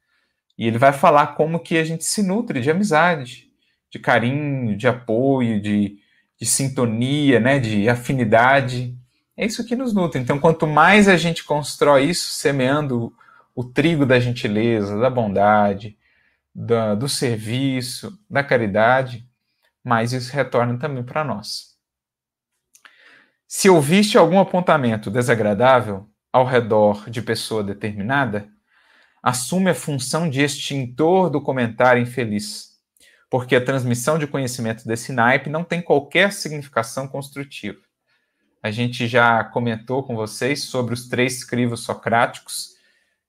[0.58, 3.48] E ele vai falar como que a gente se nutre de amizade,
[3.92, 6.00] de carinho, de apoio, de,
[6.42, 8.98] de sintonia, né, de afinidade.
[9.38, 10.20] É isso que nos nutre.
[10.20, 13.14] Então, quanto mais a gente constrói isso, semeando
[13.54, 15.96] o trigo da gentileza, da bondade,
[16.56, 19.30] da, do serviço, da caridade,
[19.84, 21.75] mais isso retorna também para nós.
[23.48, 28.48] Se ouviste algum apontamento desagradável ao redor de pessoa determinada,
[29.22, 32.76] assume a função de extintor do comentário infeliz
[33.30, 37.82] porque a transmissão de conhecimento desse naipe não tem qualquer significação construtiva.
[38.64, 42.76] A gente já comentou com vocês sobre os três crivos socráticos,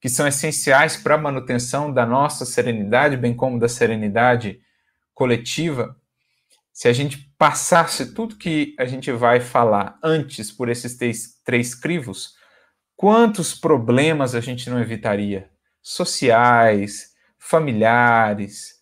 [0.00, 4.60] que são essenciais para a manutenção da nossa serenidade, bem como da serenidade
[5.12, 5.96] coletiva.
[6.72, 11.74] Se a gente passasse tudo que a gente vai falar antes por esses três, três
[11.74, 12.34] crivos,
[12.96, 15.50] quantos problemas a gente não evitaria?
[15.82, 18.76] Sociais, familiares,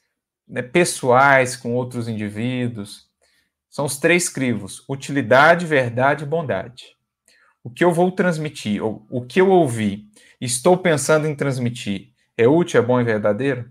[0.47, 3.09] né, pessoais com outros indivíduos.
[3.69, 6.97] São os três crivos: utilidade, verdade e bondade.
[7.63, 10.07] O que eu vou transmitir, ou o que eu ouvi,
[10.41, 13.71] estou pensando em transmitir, é útil, é bom e verdadeiro?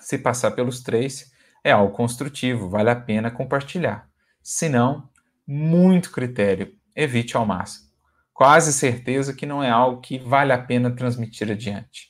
[0.00, 1.29] Se passar pelos três,
[1.62, 4.08] é algo construtivo, vale a pena compartilhar.
[4.42, 5.08] Se não,
[5.46, 7.90] muito critério, evite ao máximo.
[8.32, 12.08] Quase certeza que não é algo que vale a pena transmitir adiante.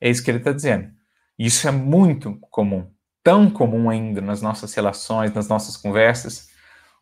[0.00, 0.90] É isso que ele está dizendo.
[1.38, 2.88] Isso é muito comum,
[3.22, 6.50] tão comum ainda nas nossas relações, nas nossas conversas.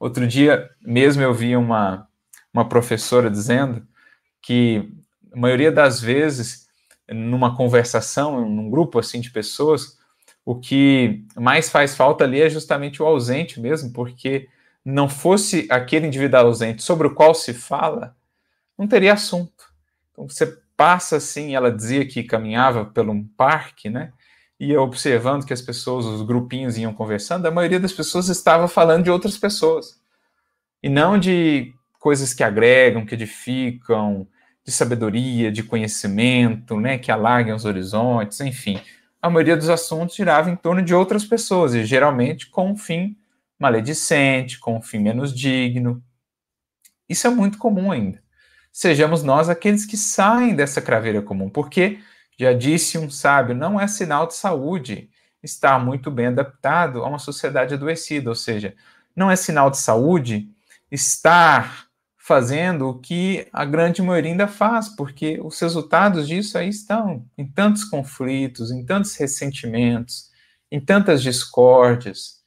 [0.01, 2.09] Outro dia mesmo eu vi uma,
[2.53, 3.87] uma professora dizendo
[4.41, 4.91] que
[5.33, 6.69] a maioria das vezes,
[7.09, 9.98] numa conversação, num grupo assim de pessoas,
[10.49, 14.49] o que mais faz falta ali é justamente o ausente mesmo, porque
[14.83, 18.17] não fosse aquele indivíduo ausente sobre o qual se fala,
[18.79, 19.71] não teria assunto.
[20.11, 24.11] Então você passa assim, ela dizia que caminhava pelo um parque, né?
[24.59, 29.05] ia observando que as pessoas, os grupinhos iam conversando, a maioria das pessoas estava falando
[29.05, 30.01] de outras pessoas.
[30.83, 34.27] E não de coisas que agregam, que edificam,
[34.65, 38.81] de sabedoria, de conhecimento, né, que alarguem os horizontes, enfim.
[39.21, 43.17] A maioria dos assuntos girava em torno de outras pessoas, e geralmente com um fim
[43.59, 46.03] maledicente, com um fim menos digno.
[47.09, 48.23] Isso é muito comum ainda.
[48.73, 51.99] Sejamos nós aqueles que saem dessa craveira comum, porque
[52.39, 55.11] já disse um sábio: não é sinal de saúde
[55.43, 58.75] estar muito bem adaptado a uma sociedade adoecida, ou seja,
[59.17, 60.49] não é sinal de saúde
[60.91, 61.88] estar
[62.29, 67.51] fazendo o que a grande maioria ainda faz, porque os resultados disso aí estão em
[67.51, 70.31] tantos conflitos, em tantos ressentimentos,
[70.71, 72.43] em tantas discórdias.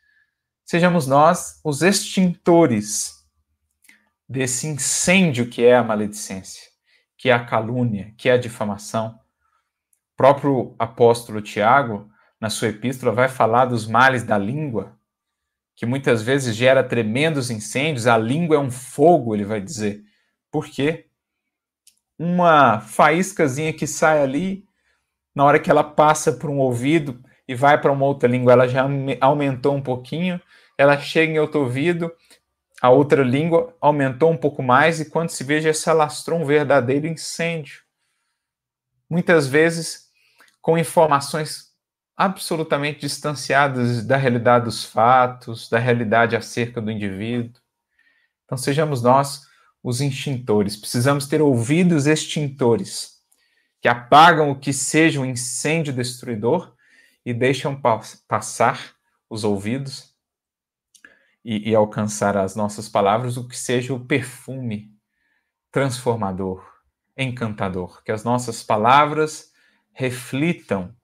[0.64, 3.26] Sejamos nós os extintores
[4.30, 6.70] desse incêndio que é a maledicência,
[7.18, 9.20] que é a calúnia, que é a difamação.
[10.14, 12.08] O próprio apóstolo Tiago,
[12.40, 14.96] na sua epístola, vai falar dos males da língua,
[15.82, 18.06] que muitas vezes gera tremendos incêndios.
[18.06, 20.04] A língua é um fogo, ele vai dizer.
[20.52, 21.08] Por quê?
[22.20, 24.64] Uma faíscazinha que sai ali,
[25.34, 28.68] na hora que ela passa por um ouvido e vai para uma outra língua, ela
[28.68, 28.86] já
[29.20, 30.40] aumentou um pouquinho,
[30.78, 32.12] ela chega em outro ouvido,
[32.80, 37.08] a outra língua aumentou um pouco mais e quando se veja se alastrou um verdadeiro
[37.08, 37.82] incêndio.
[39.10, 40.12] Muitas vezes
[40.62, 41.71] com informações
[42.16, 47.62] absolutamente distanciadas da realidade dos fatos, da realidade acerca do indivíduo.
[48.46, 49.48] Então sejamos nós
[49.84, 50.76] os extintores.
[50.76, 53.22] Precisamos ter ouvidos extintores
[53.82, 56.76] que apagam o que seja um incêndio destruidor
[57.26, 57.80] e deixam
[58.28, 58.96] passar
[59.30, 60.16] os ouvidos
[61.44, 64.92] e, e alcançar as nossas palavras o que seja o perfume
[65.72, 66.64] transformador,
[67.18, 69.52] encantador, que as nossas palavras
[69.94, 70.96] reflitam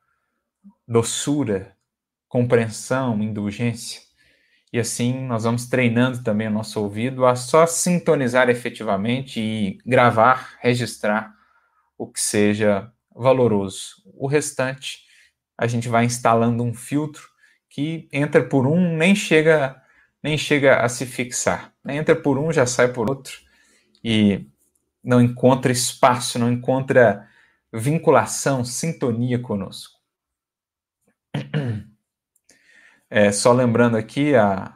[0.87, 1.75] doçura,
[2.27, 4.01] compreensão, indulgência.
[4.71, 10.57] E assim nós vamos treinando também o nosso ouvido a só sintonizar efetivamente e gravar,
[10.59, 11.33] registrar
[11.97, 13.95] o que seja valoroso.
[14.13, 14.99] O restante
[15.57, 17.27] a gente vai instalando um filtro
[17.69, 19.81] que entra por um, nem chega
[20.23, 21.73] nem chega a se fixar.
[21.87, 23.39] Entra por um, já sai por outro
[24.03, 24.45] e
[25.03, 27.27] não encontra espaço, não encontra
[27.71, 29.96] vinculação, sintonia conosco.
[33.09, 34.75] É, só lembrando aqui, a,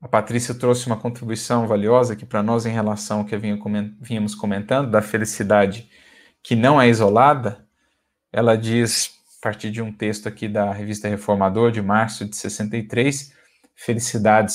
[0.00, 4.90] a Patrícia trouxe uma contribuição valiosa aqui para nós em relação ao que vínhamos comentando,
[4.90, 5.88] da felicidade
[6.42, 7.64] que não é isolada.
[8.32, 13.32] Ela diz, a partir de um texto aqui da revista Reformador, de março de 63,
[13.80, 14.52] Felicidade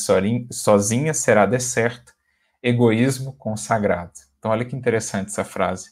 [0.51, 2.13] sozinha será deserto,
[2.61, 4.11] egoísmo consagrado.
[4.37, 5.91] Então, olha que interessante essa frase.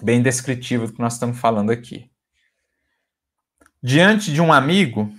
[0.00, 2.08] Bem descritiva do que nós estamos falando aqui.
[3.82, 5.12] Diante de um amigo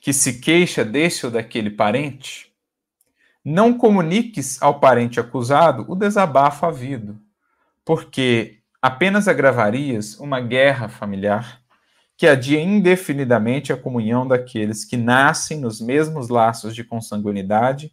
[0.00, 2.52] que se queixa desse ou daquele parente,
[3.44, 7.20] não comuniques ao parente acusado o desabafo havido,
[7.84, 11.60] porque apenas agravarias uma guerra familiar
[12.16, 17.92] que adia indefinidamente a comunhão daqueles que nascem nos mesmos laços de consanguinidade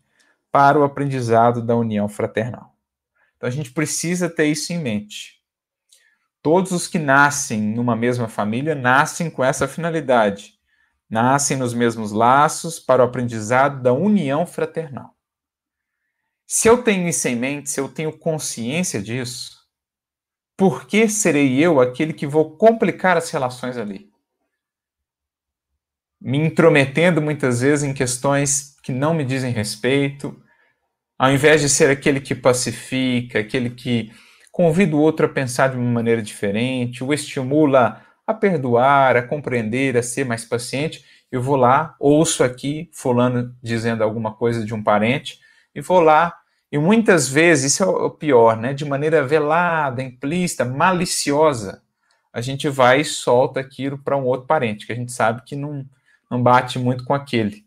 [0.52, 2.76] para o aprendizado da união fraternal.
[3.38, 5.37] Então a gente precisa ter isso em mente.
[6.48, 10.54] Todos os que nascem numa mesma família nascem com essa finalidade.
[11.10, 15.14] Nascem nos mesmos laços para o aprendizado da união fraternal.
[16.46, 19.58] Se eu tenho isso em mente, se eu tenho consciência disso,
[20.56, 24.10] por que serei eu aquele que vou complicar as relações ali?
[26.22, 30.42] me intrometendo muitas vezes em questões que não me dizem respeito,
[31.20, 34.14] ao invés de ser aquele que pacifica, aquele que
[34.58, 39.96] convida o outro a pensar de uma maneira diferente, o estimula a perdoar, a compreender,
[39.96, 44.82] a ser mais paciente, eu vou lá, ouço aqui fulano dizendo alguma coisa de um
[44.82, 45.40] parente
[45.76, 46.36] e vou lá.
[46.72, 51.84] E muitas vezes, isso é o pior, né, de maneira velada, implícita, maliciosa,
[52.34, 55.56] a gente vai e solta aquilo para um outro parente, que a gente sabe que
[55.56, 55.86] não,
[56.32, 57.64] não bate muito com aquele.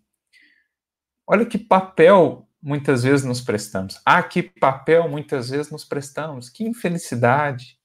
[1.25, 4.01] Olha que papel muitas vezes nos prestamos.
[4.05, 6.49] Ah, que papel muitas vezes nos prestamos.
[6.49, 7.79] Que infelicidade.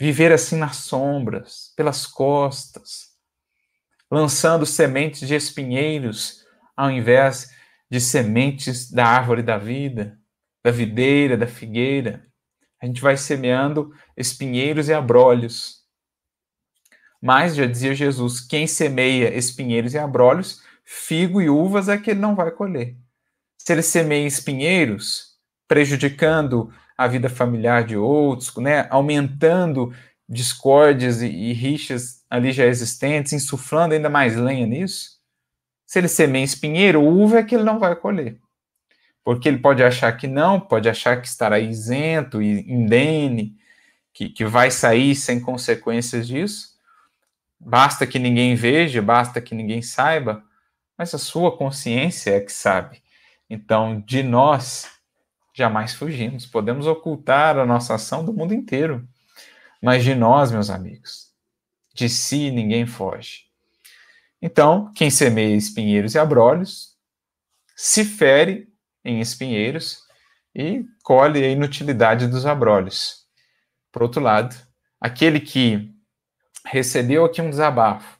[0.00, 3.10] Viver assim nas sombras, pelas costas,
[4.10, 7.54] lançando sementes de espinheiros ao invés
[7.90, 10.18] de sementes da árvore da vida,
[10.64, 12.26] da videira, da figueira.
[12.80, 15.80] A gente vai semeando espinheiros e abrolhos
[17.20, 22.20] mas, já dizia Jesus, quem semeia espinheiros e abrolhos, figo e uvas é que ele
[22.20, 22.96] não vai colher.
[23.64, 25.36] Se ele semeia espinheiros,
[25.68, 29.94] prejudicando a vida familiar de outros, né, aumentando
[30.28, 35.18] discórdias e, e rixas ali já existentes, insuflando ainda mais lenha nisso,
[35.86, 38.38] se ele semeia espinheiro, uva é que ele não vai colher.
[39.24, 43.56] Porque ele pode achar que não, pode achar que estará isento, indene,
[44.12, 46.70] que, que vai sair sem consequências disso,
[47.62, 50.42] Basta que ninguém veja, basta que ninguém saiba,
[50.96, 53.02] mas a sua consciência é que sabe.
[53.50, 54.88] Então, de nós,
[55.52, 56.46] jamais fugimos.
[56.46, 59.06] Podemos ocultar a nossa ação do mundo inteiro,
[59.82, 61.32] mas de nós, meus amigos,
[61.92, 63.46] de si ninguém foge.
[64.40, 66.96] Então, quem semeia espinheiros e abrolhos
[67.74, 68.68] se fere
[69.04, 69.98] em espinheiros
[70.54, 73.26] e colhe a inutilidade dos abrolhos.
[73.90, 74.54] Por outro lado,
[75.00, 75.92] aquele que
[76.64, 78.18] recebeu aqui um desabafo,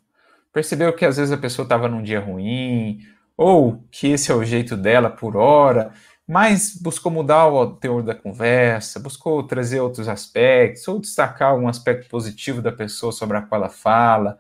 [0.52, 3.00] percebeu que às vezes a pessoa estava num dia ruim,
[3.43, 5.95] ou que esse é o jeito dela por hora,
[6.28, 12.07] mas buscou mudar o teor da conversa, buscou trazer outros aspectos, ou destacar algum aspecto
[12.11, 14.38] positivo da pessoa sobre a qual ela fala,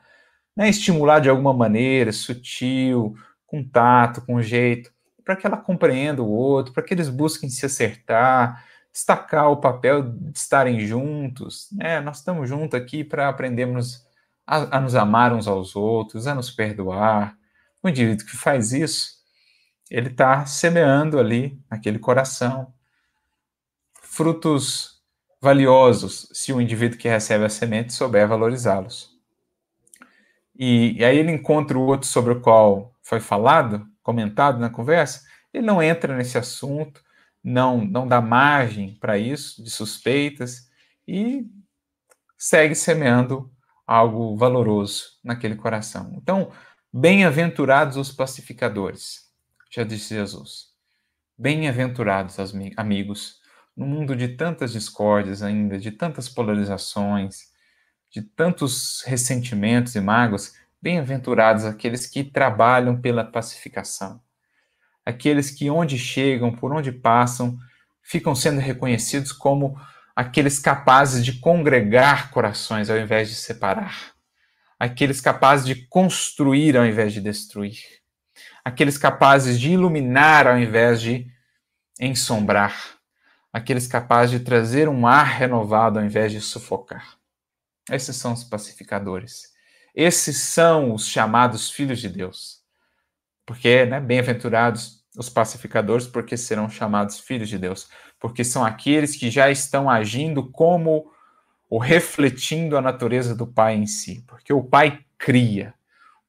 [0.54, 3.14] né, estimular de alguma maneira, sutil,
[3.46, 4.92] com tato, com jeito,
[5.24, 10.02] para que ela compreenda o outro, para que eles busquem se acertar, destacar o papel
[10.02, 11.68] de estarem juntos.
[11.72, 12.02] Né?
[12.02, 14.04] Nós estamos juntos aqui para aprendermos
[14.46, 17.39] a, a nos amar uns aos outros, a nos perdoar.
[17.82, 19.20] O indivíduo que faz isso,
[19.90, 22.72] ele está semeando ali, naquele coração,
[24.02, 25.00] frutos
[25.40, 29.10] valiosos, se o indivíduo que recebe a semente souber valorizá-los.
[30.54, 35.22] E, e, aí ele encontra o outro sobre o qual foi falado, comentado na conversa,
[35.54, 37.02] ele não entra nesse assunto,
[37.42, 40.68] não, não dá margem para isso, de suspeitas,
[41.08, 41.46] e
[42.36, 43.50] segue semeando
[43.86, 46.12] algo valoroso naquele coração.
[46.16, 46.52] Então,
[46.92, 49.30] bem-aventurados os pacificadores,
[49.70, 50.70] já disse Jesus.
[51.38, 52.36] Bem-aventurados,
[52.76, 53.40] amigos,
[53.76, 57.50] no mundo de tantas discórdias ainda, de tantas polarizações,
[58.10, 64.20] de tantos ressentimentos e mágoas, bem-aventurados aqueles que trabalham pela pacificação.
[65.06, 67.56] Aqueles que, onde chegam, por onde passam,
[68.02, 69.80] ficam sendo reconhecidos como
[70.14, 74.12] aqueles capazes de congregar corações ao invés de separar,
[74.80, 77.84] aqueles capazes de construir ao invés de destruir,
[78.64, 81.26] aqueles capazes de iluminar ao invés de
[82.00, 82.74] ensombrar,
[83.52, 87.18] aqueles capazes de trazer um ar renovado ao invés de sufocar.
[87.90, 89.50] Esses são os pacificadores.
[89.94, 92.60] Esses são os chamados filhos de Deus.
[93.44, 97.88] Porque, né, bem-aventurados os pacificadores, porque serão chamados filhos de Deus.
[98.18, 101.10] Porque são aqueles que já estão agindo como
[101.70, 104.24] ou refletindo a natureza do Pai em si.
[104.26, 105.72] Porque o Pai cria,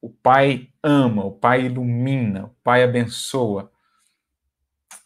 [0.00, 3.70] o Pai ama, o Pai ilumina, o Pai abençoa.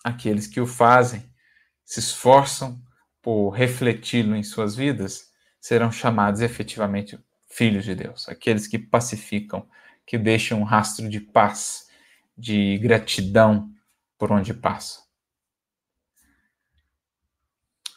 [0.04, 1.24] Aqueles que o fazem,
[1.82, 2.80] se esforçam
[3.22, 7.18] por refleti-lo em suas vidas, serão chamados efetivamente
[7.48, 9.66] filhos de Deus, aqueles que pacificam,
[10.04, 11.88] que deixam um rastro de paz,
[12.36, 13.72] de gratidão
[14.18, 15.02] por onde passam.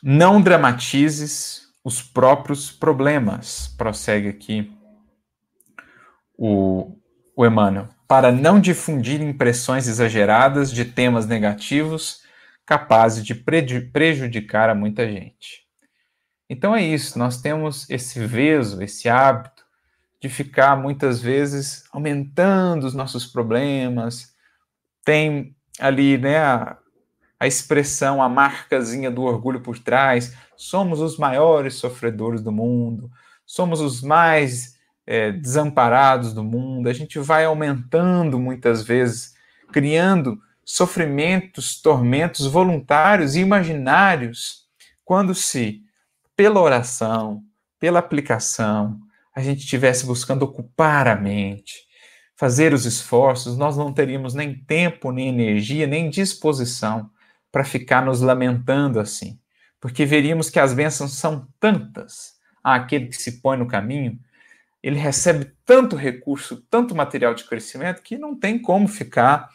[0.02, 4.72] Não dramatizes os próprios problemas, prossegue aqui
[6.38, 6.96] o,
[7.36, 12.22] o Emmanuel, para não difundir impressões exageradas de temas negativos
[12.66, 15.68] capazes de prejudicar a muita gente.
[16.50, 19.64] Então é isso, nós temos esse veso, esse hábito
[20.20, 24.34] de ficar muitas vezes aumentando os nossos problemas.
[25.06, 26.78] Tem ali, né, a,
[27.40, 30.36] a expressão, a marcazinha do orgulho por trás.
[30.58, 33.10] Somos os maiores sofredores do mundo,
[33.46, 34.78] somos os mais
[35.08, 36.90] é, desamparados do mundo.
[36.90, 39.36] A gente vai aumentando muitas vezes,
[39.72, 44.68] criando sofrimentos, tormentos voluntários e imaginários,
[45.06, 45.82] quando se
[46.36, 47.42] pela oração,
[47.80, 49.00] pela aplicação,
[49.34, 51.88] a gente estivesse buscando ocupar a mente,
[52.36, 57.10] fazer os esforços, nós não teríamos nem tempo, nem energia, nem disposição
[57.52, 59.40] para ficar nos lamentando assim,
[59.80, 64.20] porque veríamos que as bênçãos são tantas àquele que se põe no caminho,
[64.82, 69.50] ele recebe tanto recurso, tanto material de crescimento, que não tem como ficar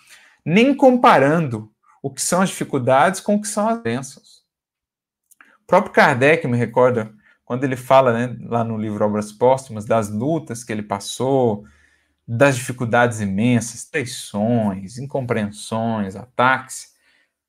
[0.44, 1.72] nem comparando
[2.02, 4.44] o que são as dificuldades com o que são as bênçãos.
[5.62, 7.14] O próprio Kardec me recorda
[7.44, 11.64] quando ele fala né, lá no livro Obras Póstumas das lutas que ele passou,
[12.26, 16.93] das dificuldades imensas, traições, incompreensões, ataques.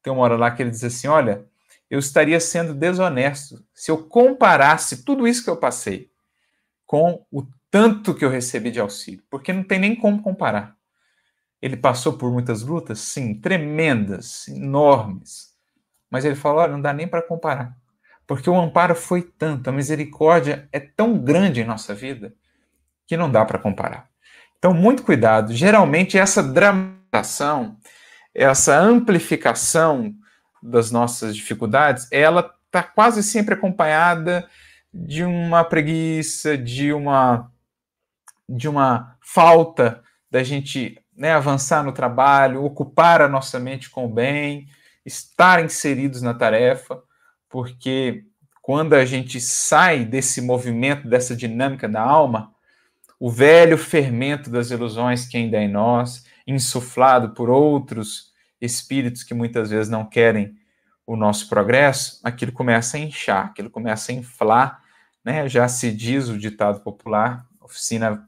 [0.05, 1.43] Tem uma hora lá que ele diz assim: Olha,
[1.89, 6.09] eu estaria sendo desonesto se eu comparasse tudo isso que eu passei
[6.85, 10.77] com o tanto que eu recebi de auxílio, porque não tem nem como comparar.
[11.61, 15.55] Ele passou por muitas lutas, sim, tremendas, enormes,
[16.09, 17.75] mas ele falou: Olha, não dá nem para comparar
[18.27, 22.33] porque o amparo foi tanto, a misericórdia é tão grande em nossa vida
[23.05, 24.09] que não dá para comparar.
[24.57, 25.53] Então, muito cuidado.
[25.53, 27.77] Geralmente, essa dramatização,
[28.35, 30.13] essa amplificação
[30.61, 34.47] das nossas dificuldades, ela está quase sempre acompanhada
[34.93, 37.51] de uma preguiça, de uma,
[38.47, 44.13] de uma falta da gente né, avançar no trabalho, ocupar a nossa mente com o
[44.13, 44.67] bem,
[45.05, 47.01] estar inseridos na tarefa
[47.55, 48.25] porque
[48.61, 52.51] quando a gente sai desse movimento, dessa dinâmica da alma,
[53.17, 59.33] o velho fermento das ilusões que ainda é em nós, insuflado por outros espíritos que
[59.33, 60.57] muitas vezes não querem
[61.05, 64.81] o nosso progresso, aquilo começa a inchar, aquilo começa a inflar,
[65.23, 65.47] né?
[65.47, 68.27] Já se diz o ditado popular, oficina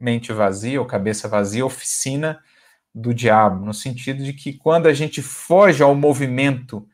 [0.00, 2.40] mente vazia ou cabeça vazia, oficina
[2.94, 6.86] do diabo, no sentido de que quando a gente foge ao movimento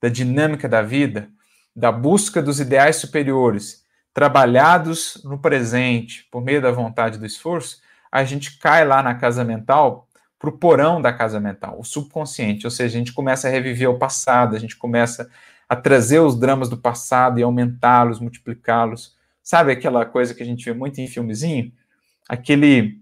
[0.00, 1.30] da dinâmica da vida,
[1.74, 8.24] da busca dos ideais superiores, trabalhados no presente por meio da vontade do esforço, a
[8.24, 10.05] gente cai lá na casa mental,
[10.46, 13.90] para o porão da casa mental, o subconsciente, ou seja, a gente começa a reviver
[13.90, 15.28] o passado, a gente começa
[15.68, 19.16] a trazer os dramas do passado e aumentá-los, multiplicá-los.
[19.42, 21.72] Sabe aquela coisa que a gente vê muito em filmezinho?
[22.28, 23.00] Aquele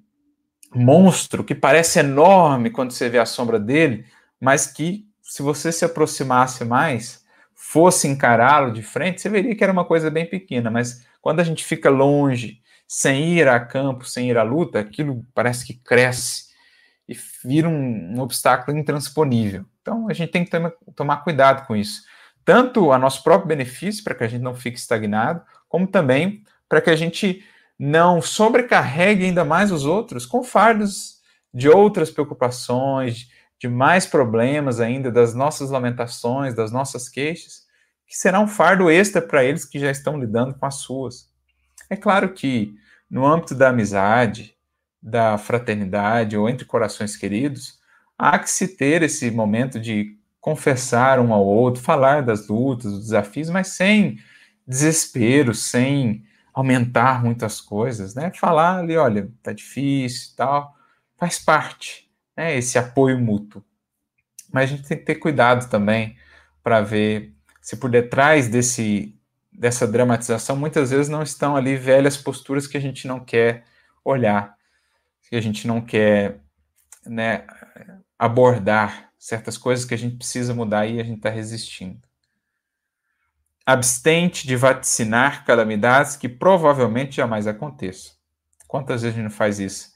[0.74, 4.06] monstro que parece enorme quando você vê a sombra dele,
[4.40, 7.24] mas que se você se aproximasse mais,
[7.54, 11.44] fosse encará-lo de frente, você veria que era uma coisa bem pequena, mas quando a
[11.44, 16.53] gente fica longe, sem ir a campo, sem ir à luta, aquilo parece que cresce
[17.08, 19.64] e vira um, um obstáculo intransponível.
[19.82, 20.50] Então a gente tem que
[20.94, 22.02] tomar cuidado com isso.
[22.44, 26.80] Tanto a nosso próprio benefício, para que a gente não fique estagnado, como também para
[26.80, 27.44] que a gente
[27.78, 31.20] não sobrecarregue ainda mais os outros com fardos
[31.52, 33.28] de outras preocupações,
[33.58, 37.64] de mais problemas ainda, das nossas lamentações, das nossas queixas,
[38.06, 41.30] que será um fardo extra para eles que já estão lidando com as suas.
[41.88, 42.74] É claro que
[43.08, 44.53] no âmbito da amizade,
[45.04, 47.78] da fraternidade ou entre corações queridos,
[48.18, 53.00] há que se ter esse momento de confessar um ao outro, falar das lutas, dos
[53.04, 54.18] desafios, mas sem
[54.66, 56.24] desespero, sem
[56.54, 58.32] aumentar muitas coisas, né?
[58.34, 60.74] Falar ali, olha, tá difícil e tal,
[61.18, 62.56] faz parte, né?
[62.56, 63.62] Esse apoio mútuo.
[64.50, 66.16] Mas a gente tem que ter cuidado também
[66.62, 69.14] para ver se por detrás desse
[69.52, 73.64] dessa dramatização muitas vezes não estão ali velhas posturas que a gente não quer
[74.04, 74.53] olhar,
[75.34, 76.38] que a gente não quer,
[77.04, 77.44] né,
[78.16, 82.00] abordar certas coisas que a gente precisa mudar e a gente está resistindo
[83.66, 88.12] abstente de vaticinar calamidades que provavelmente jamais aconteçam.
[88.68, 89.94] Quantas vezes a gente não faz isso?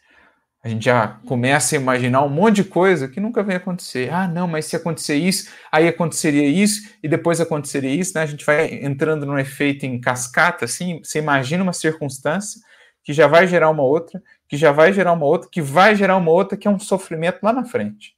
[0.64, 4.12] A gente já começa a imaginar um monte de coisa que nunca vem acontecer.
[4.12, 8.22] Ah, não, mas se acontecer isso, aí aconteceria isso, e depois aconteceria isso, né?
[8.22, 12.60] A gente vai entrando num efeito em cascata, assim, você imagina uma circunstância
[13.08, 16.16] que já vai gerar uma outra, que já vai gerar uma outra, que vai gerar
[16.16, 18.14] uma outra, que é um sofrimento lá na frente.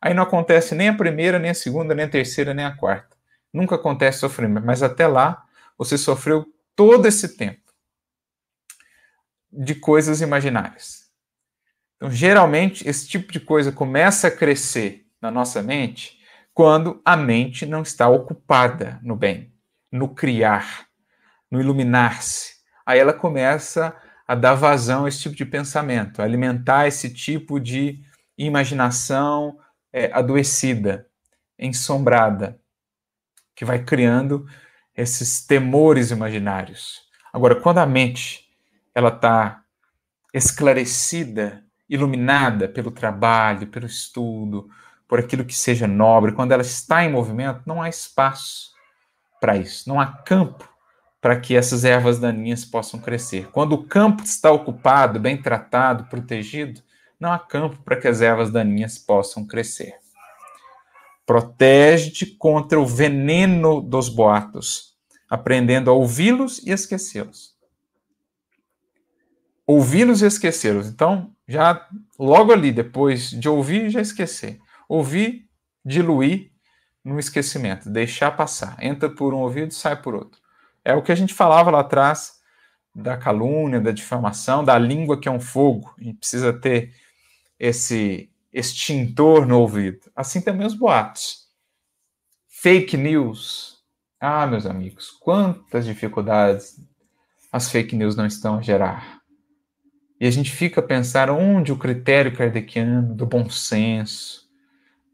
[0.00, 3.14] Aí não acontece nem a primeira, nem a segunda, nem a terceira, nem a quarta
[3.54, 5.44] nunca acontece sofrimento, mas até lá
[5.78, 6.44] você sofreu
[6.74, 7.72] todo esse tempo
[9.52, 11.08] de coisas imaginárias.
[11.96, 16.18] Então, geralmente, esse tipo de coisa começa a crescer na nossa mente
[16.52, 19.52] quando a mente não está ocupada no bem,
[19.90, 20.88] no criar,
[21.48, 22.54] no iluminar-se.
[22.84, 23.96] Aí ela começa
[24.26, 28.02] a dar vazão a esse tipo de pensamento, a alimentar esse tipo de
[28.36, 29.58] imaginação
[29.92, 31.06] é, adoecida,
[31.58, 32.58] ensombrada
[33.54, 34.46] que vai criando
[34.96, 37.02] esses temores imaginários.
[37.32, 38.48] Agora, quando a mente
[38.94, 39.62] ela está
[40.32, 44.68] esclarecida, iluminada pelo trabalho, pelo estudo,
[45.06, 48.72] por aquilo que seja nobre, quando ela está em movimento, não há espaço
[49.40, 50.73] para isso, não há campo
[51.24, 53.48] para que essas ervas daninhas possam crescer.
[53.50, 56.82] Quando o campo está ocupado, bem tratado, protegido,
[57.18, 59.94] não há campo para que as ervas daninhas possam crescer.
[61.24, 67.56] Protege-te contra o veneno dos boatos, aprendendo a ouvi-los e esquecê-los.
[69.66, 70.88] Ouvi-los e esquecê-los.
[70.88, 74.60] Então, já logo ali, depois de ouvir, já esquecer.
[74.86, 75.48] Ouvir,
[75.82, 76.52] diluir
[77.02, 78.76] no esquecimento, deixar passar.
[78.78, 80.43] Entra por um ouvido, sai por outro.
[80.84, 82.34] É o que a gente falava lá atrás
[82.94, 85.94] da calúnia, da difamação, da língua que é um fogo.
[85.98, 86.94] Gente precisa ter
[87.58, 90.10] esse extintor no ouvido.
[90.14, 91.48] Assim também os boatos.
[92.48, 93.82] Fake news.
[94.20, 96.78] Ah, meus amigos, quantas dificuldades
[97.54, 99.20] as fake news não estão a gerar.
[100.20, 104.48] E a gente fica a pensar onde o critério kardeciano do bom senso,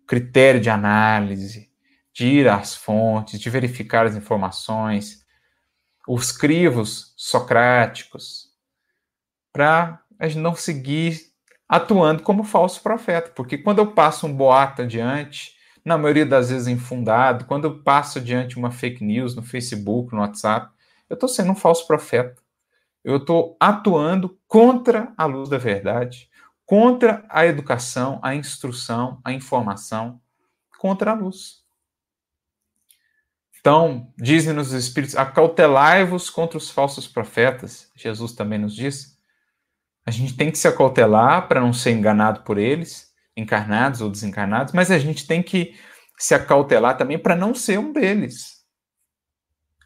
[0.06, 1.68] critério de análise,
[2.14, 5.19] de ir às fontes, de verificar as informações,
[6.12, 8.48] os crivos socráticos,
[9.52, 11.20] para a gente não seguir
[11.68, 15.54] atuando como falso profeta, porque quando eu passo um boato adiante,
[15.84, 20.20] na maioria das vezes infundado, quando eu passo adiante uma fake news no Facebook, no
[20.20, 20.72] WhatsApp,
[21.08, 22.42] eu estou sendo um falso profeta.
[23.04, 26.28] Eu estou atuando contra a luz da verdade,
[26.66, 30.20] contra a educação, a instrução, a informação,
[30.76, 31.59] contra a luz.
[33.60, 37.90] Então, dizem-nos os Espíritos, acautelai-vos contra os falsos profetas.
[37.94, 39.18] Jesus também nos diz.
[40.06, 44.72] A gente tem que se acautelar para não ser enganado por eles, encarnados ou desencarnados,
[44.72, 45.78] mas a gente tem que
[46.18, 48.64] se acautelar também para não ser um deles.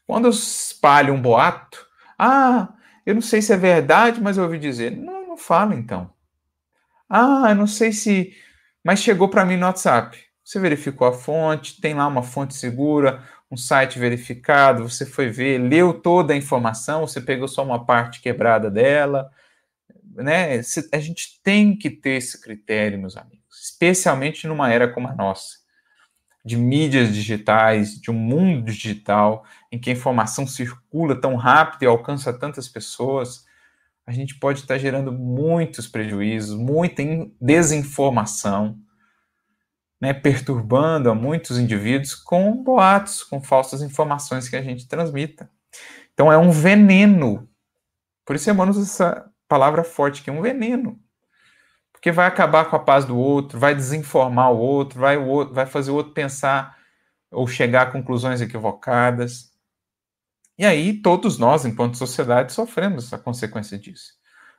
[0.07, 1.85] Quando eu espalho um boato,
[2.19, 2.73] ah,
[3.05, 4.93] eu não sei se é verdade, mas eu ouvi dizer.
[4.93, 6.11] Não, não fala então.
[7.09, 8.35] Ah, eu não sei se.
[8.85, 10.19] Mas chegou para mim no WhatsApp.
[10.45, 13.23] Você verificou a fonte, tem lá uma fonte segura,
[13.55, 18.21] um site verificado, você foi ver, leu toda a informação, você pegou só uma parte
[18.21, 19.31] quebrada dela.
[20.15, 20.61] Né?
[20.93, 25.65] A gente tem que ter esse critério, meus amigos, especialmente numa era como a nossa
[26.45, 31.87] de mídias digitais, de um mundo digital, em que a informação circula tão rápido e
[31.87, 33.47] alcança tantas pessoas,
[34.07, 37.03] a gente pode estar gerando muitos prejuízos, muita
[37.41, 38.79] desinformação,
[40.05, 45.51] né, perturbando a muitos indivíduos com boatos, com falsas informações que a gente transmita.
[46.13, 47.49] Então é um veneno.
[48.25, 51.01] Por isso Emmanuel usa essa palavra forte, que é um veneno
[52.05, 55.55] porque vai acabar com a paz do outro, vai desinformar o outro, vai, o outro,
[55.55, 56.77] vai fazer o outro pensar
[57.31, 59.51] ou chegar a conclusões equivocadas.
[60.59, 64.13] E aí todos nós, enquanto sociedade, sofremos a consequência disso.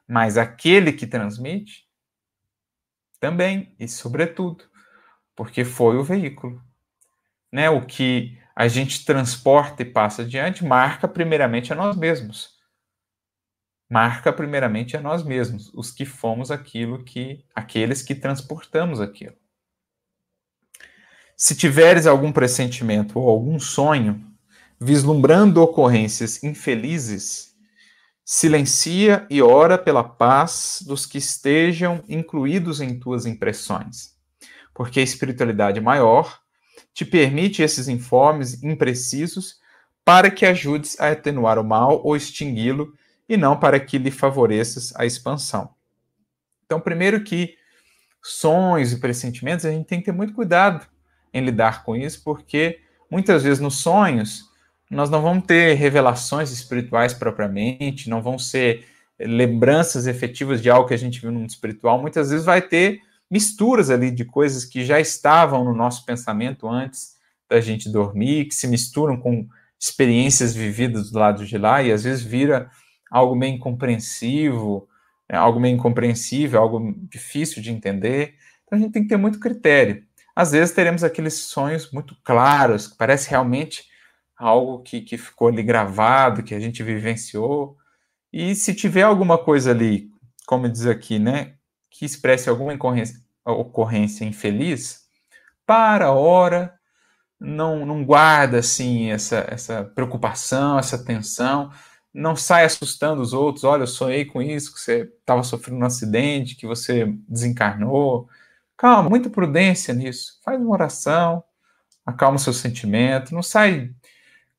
[0.07, 1.87] Mas aquele que transmite
[3.19, 4.63] também, e sobretudo,
[5.35, 6.61] porque foi o veículo.
[7.51, 7.69] Né?
[7.69, 12.55] O que a gente transporta e passa adiante marca primeiramente a nós mesmos
[13.89, 19.35] marca primeiramente a nós mesmos, os que fomos aquilo que aqueles que transportamos aquilo.
[21.37, 24.25] Se tiveres algum pressentimento ou algum sonho,
[24.79, 27.53] vislumbrando ocorrências infelizes,
[28.23, 34.14] silencia e ora pela paz dos que estejam incluídos em tuas impressões,
[34.75, 36.41] porque a espiritualidade maior
[36.93, 39.59] te permite esses informes imprecisos
[40.03, 42.93] para que ajudes a atenuar o mal ou extingui-lo
[43.27, 45.73] e não para que lhe favoreças a expansão.
[46.65, 47.55] Então, primeiro que
[48.21, 50.85] sonhos e pressentimentos, a gente tem que ter muito cuidado
[51.33, 54.49] em lidar com isso, porque muitas vezes nos sonhos
[54.91, 58.85] nós não vamos ter revelações espirituais propriamente, não vão ser
[59.19, 63.01] lembranças efetivas de algo que a gente viu no mundo espiritual, muitas vezes vai ter
[63.29, 67.15] misturas ali de coisas que já estavam no nosso pensamento antes
[67.49, 69.47] da gente dormir, que se misturam com
[69.79, 72.69] experiências vividas do lado de lá e às vezes vira
[73.09, 74.87] algo meio incompreensivo,
[75.29, 78.35] é, algo meio incompreensível, algo difícil de entender.
[78.63, 80.03] Então a gente tem que ter muito critério.
[80.35, 83.85] Às vezes teremos aqueles sonhos muito claros, que parece realmente
[84.37, 87.77] algo que, que ficou ali gravado, que a gente vivenciou.
[88.33, 90.09] E se tiver alguma coisa ali,
[90.45, 91.53] como diz aqui, né,
[91.97, 92.77] que expresse alguma
[93.45, 95.05] ocorrência infeliz,
[95.65, 96.77] para, ora,
[97.39, 101.71] não, não guarda assim essa, essa preocupação, essa tensão,
[102.13, 103.63] não sai assustando os outros.
[103.63, 108.29] Olha, eu sonhei com isso, que você estava sofrendo um acidente, que você desencarnou.
[108.77, 110.39] Calma, muita prudência nisso.
[110.43, 111.43] Faz uma oração,
[112.05, 113.91] acalma o seu sentimento, não sai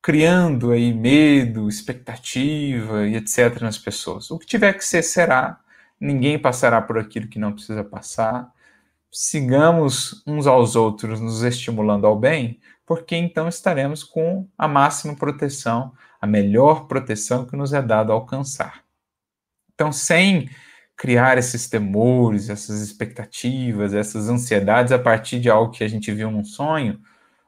[0.03, 4.31] criando aí medo, expectativa e etc nas pessoas.
[4.31, 5.61] O que tiver que ser será.
[6.01, 8.53] Ninguém passará por aquilo que não precisa passar.
[9.11, 15.93] Sigamos uns aos outros nos estimulando ao bem, porque então estaremos com a máxima proteção
[16.21, 18.85] a melhor proteção que nos é dado alcançar.
[19.75, 20.49] Então, sem
[20.97, 26.31] criar esses temores, essas expectativas, essas ansiedades a partir de algo que a gente viu
[26.31, 26.99] num sonho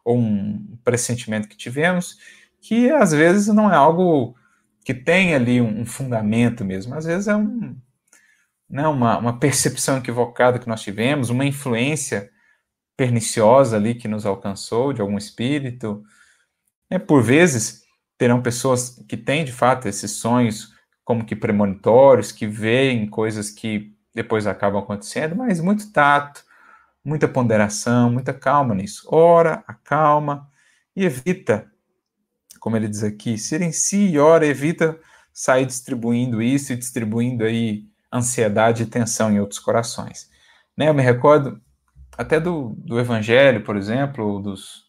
[0.05, 2.19] ou um pressentimento que tivemos,
[2.61, 4.37] que às vezes não é algo
[4.85, 7.77] que tem ali um fundamento mesmo, às vezes é um,
[8.69, 12.31] né, uma, uma percepção equivocada que nós tivemos, uma influência
[12.97, 16.03] perniciosa ali que nos alcançou de algum espírito.
[16.91, 17.83] É, por vezes,
[18.19, 23.97] terão pessoas que têm de fato esses sonhos como que premonitórios, que veem coisas que
[24.15, 26.45] depois acabam acontecendo, mas muito tato,
[27.03, 29.09] muita ponderação, muita calma nisso.
[29.11, 30.51] Ora, acalma
[30.95, 31.71] e evita,
[32.61, 34.99] como ele diz aqui, silencie e ora, evita
[35.33, 40.29] sair distribuindo isso e distribuindo aí ansiedade e tensão em outros corações.
[40.77, 41.61] Né, eu me recordo
[42.17, 44.85] até do, do Evangelho, por exemplo, dos,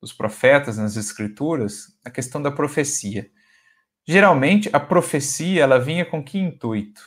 [0.00, 3.28] dos profetas nas escrituras, a questão da profecia.
[4.06, 7.02] Geralmente, a profecia ela vinha com que intuito?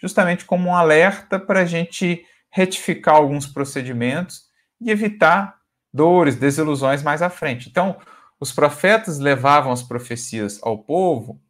[0.00, 4.44] Justamente como um alerta para a gente retificar alguns procedimentos
[4.80, 5.60] e evitar
[5.92, 7.68] dores, desilusões mais à frente.
[7.68, 7.96] Então,
[8.40, 11.40] os profetas levavam as profecias ao povo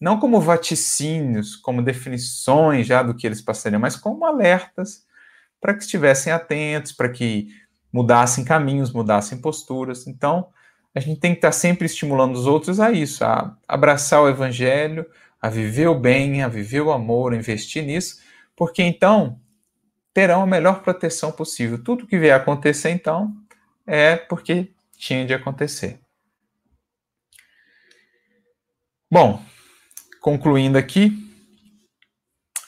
[0.00, 5.06] não como vaticínios, como definições já do que eles passariam, mas como alertas
[5.60, 7.48] para que estivessem atentos, para que
[7.92, 10.06] mudassem caminhos, mudassem posturas.
[10.06, 10.48] Então,
[10.94, 15.06] a gente tem que estar sempre estimulando os outros a isso, a abraçar o evangelho,
[15.40, 18.20] a viver o bem, a viver o amor, a investir nisso,
[18.56, 19.40] porque então
[20.12, 21.82] terão a melhor proteção possível.
[21.82, 23.32] Tudo que vier acontecer, então,
[23.86, 26.00] é porque tinha de acontecer.
[29.10, 29.42] Bom,
[30.20, 31.12] concluindo aqui,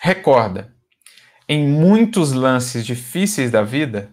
[0.00, 0.74] recorda,
[1.48, 4.10] em muitos lances difíceis da vida,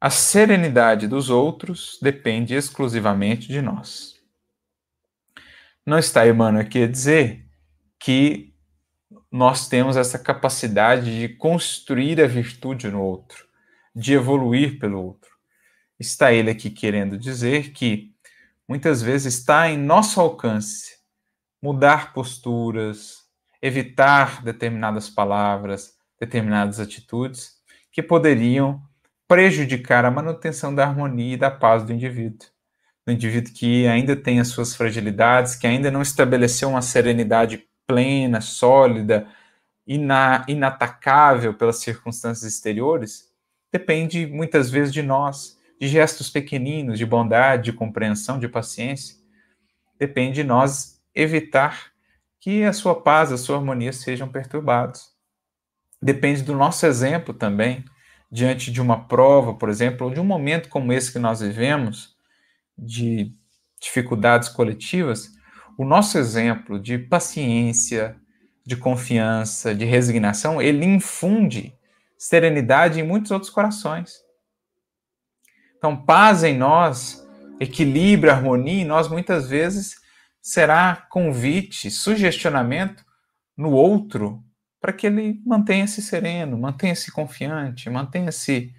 [0.00, 4.14] a serenidade dos outros depende exclusivamente de nós.
[5.86, 7.46] Não está Emmanuel aqui a dizer
[7.98, 8.54] que
[9.30, 13.46] nós temos essa capacidade de construir a virtude no outro,
[13.94, 15.30] de evoluir pelo outro.
[15.98, 18.14] Está ele aqui querendo dizer que
[18.68, 20.94] muitas vezes está em nosso alcance
[21.64, 23.22] mudar posturas,
[23.62, 27.54] evitar determinadas palavras, determinadas atitudes
[27.90, 28.82] que poderiam
[29.26, 32.46] prejudicar a manutenção da harmonia e da paz do indivíduo.
[33.06, 38.42] Do indivíduo que ainda tem as suas fragilidades, que ainda não estabeleceu uma serenidade plena,
[38.42, 39.26] sólida,
[39.86, 43.30] ina inatacável pelas circunstâncias exteriores,
[43.72, 49.16] depende muitas vezes de nós, de gestos pequeninos, de bondade, de compreensão, de paciência.
[49.98, 51.92] Depende de nós evitar
[52.40, 55.12] que a sua paz, a sua harmonia sejam perturbados.
[56.02, 57.84] Depende do nosso exemplo também,
[58.30, 62.14] diante de uma prova, por exemplo, ou de um momento como esse que nós vivemos,
[62.76, 63.32] de
[63.80, 65.30] dificuldades coletivas,
[65.78, 68.16] o nosso exemplo de paciência,
[68.66, 71.74] de confiança, de resignação, ele infunde
[72.16, 74.22] serenidade em muitos outros corações.
[75.76, 77.26] Então, paz em nós,
[77.60, 79.96] equilíbrio, harmonia em nós, muitas vezes
[80.44, 83.02] será convite, sugestionamento
[83.56, 84.44] no outro
[84.78, 88.74] para que ele mantenha-se sereno, mantenha-se confiante, mantenha-se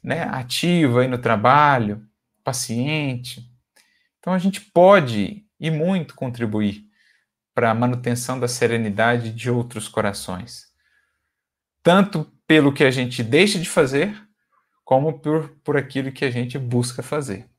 [0.00, 2.06] né, ativo aí no trabalho,
[2.44, 3.50] paciente.
[4.20, 6.84] Então a gente pode e muito contribuir
[7.52, 10.68] para a manutenção da serenidade de outros corações.
[11.82, 14.16] Tanto pelo que a gente deixa de fazer,
[14.84, 17.50] como por, por aquilo que a gente busca fazer.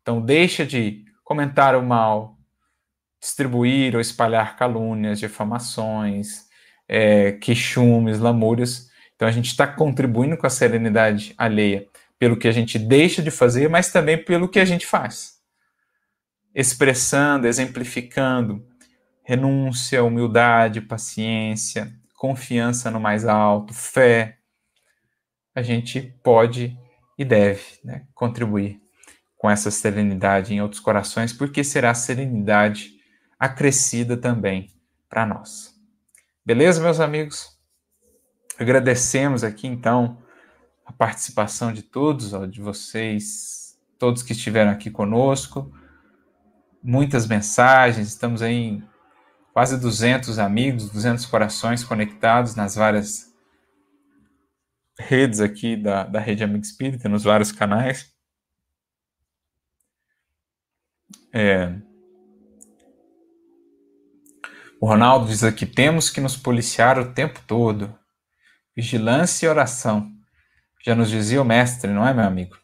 [0.00, 2.38] Então, deixa de comentar o mal,
[3.22, 6.46] distribuir ou espalhar calúnias, difamações,
[6.88, 8.90] é, queixumes, lamúrias.
[9.14, 11.86] Então, a gente está contribuindo com a serenidade alheia
[12.18, 15.40] pelo que a gente deixa de fazer, mas também pelo que a gente faz.
[16.52, 18.66] Expressando, exemplificando
[19.22, 24.38] renúncia, humildade, paciência, confiança no mais alto, fé,
[25.54, 26.76] a gente pode
[27.16, 28.80] e deve né, contribuir
[29.36, 33.01] com essa serenidade em outros corações, porque será serenidade
[33.42, 34.72] acrescida também
[35.08, 35.74] para nós.
[36.46, 37.58] Beleza, meus amigos?
[38.56, 40.22] Agradecemos aqui então
[40.86, 45.76] a participação de todos, ó, de vocês, todos que estiveram aqui conosco.
[46.80, 48.88] Muitas mensagens, estamos aí em
[49.52, 53.34] quase 200 amigos, 200 corações conectados nas várias
[54.96, 58.14] redes aqui da, da Rede Amigo Espírita, nos vários canais.
[61.32, 61.82] É...
[64.82, 67.96] O Ronaldo diz aqui: temos que nos policiar o tempo todo.
[68.74, 70.10] Vigilância e oração.
[70.84, 72.58] Já nos dizia o Mestre, não é, meu amigo?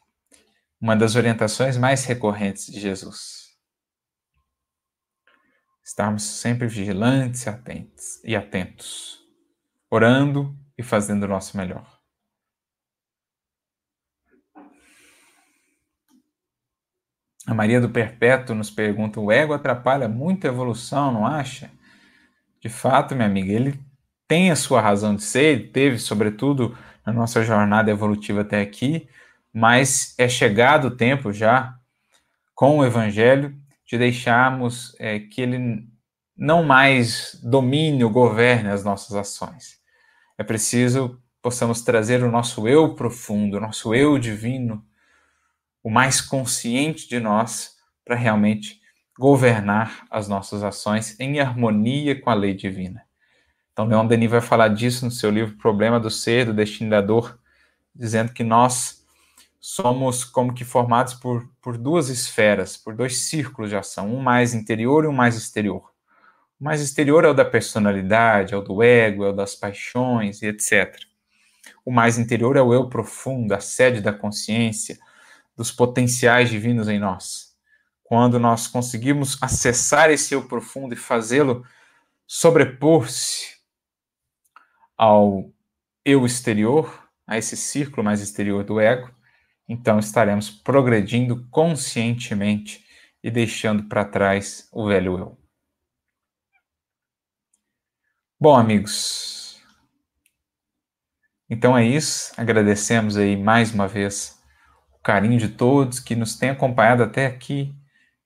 [0.81, 3.39] Uma das orientações mais recorrentes de Jesus
[5.89, 9.21] estarmos sempre vigilantes e atentos, e atentos,
[9.91, 11.99] orando e fazendo o nosso melhor.
[17.47, 21.78] A Maria do Perpétuo nos pergunta: o ego atrapalha muito a evolução, não acha?
[22.61, 23.79] De fato, minha amiga, ele
[24.27, 29.09] tem a sua razão de ser, ele teve, sobretudo, na nossa jornada evolutiva até aqui,
[29.53, 31.79] mas é chegado o tempo já,
[32.55, 33.57] com o Evangelho,
[33.87, 35.89] de deixarmos é, que ele
[36.37, 39.79] não mais domine ou governe as nossas ações.
[40.37, 44.85] É preciso possamos trazer o nosso eu profundo, o nosso eu divino,
[45.83, 48.78] o mais consciente de nós, para realmente
[49.19, 53.03] governar as nossas ações em harmonia com a lei divina.
[53.73, 57.01] Então, Leon Denis vai falar disso no seu livro Problema do Ser, do Destino da
[57.01, 57.39] Dor,
[57.95, 59.05] dizendo que nós
[59.61, 64.55] somos como que formados por, por duas esferas, por dois círculos de ação, um mais
[64.55, 65.91] interior e um mais exterior.
[66.61, 70.43] O mais exterior é o da personalidade, é o do ego, é o das paixões
[70.43, 70.97] e etc.
[71.85, 74.99] O mais interior é o eu profundo, a sede da consciência,
[75.57, 77.48] dos potenciais divinos em nós.
[78.09, 81.63] Quando nós conseguimos acessar esse eu profundo e fazê-lo
[82.27, 83.59] sobrepor-se
[84.97, 85.53] ao
[86.07, 89.15] eu exterior, a esse círculo mais exterior do ego,
[89.69, 92.83] então estaremos progredindo conscientemente
[93.23, 95.39] e deixando para trás o velho eu.
[98.41, 99.63] Bom, amigos,
[101.51, 102.33] então é isso.
[102.39, 104.43] Agradecemos aí mais uma vez
[104.95, 107.78] o carinho de todos que nos têm acompanhado até aqui.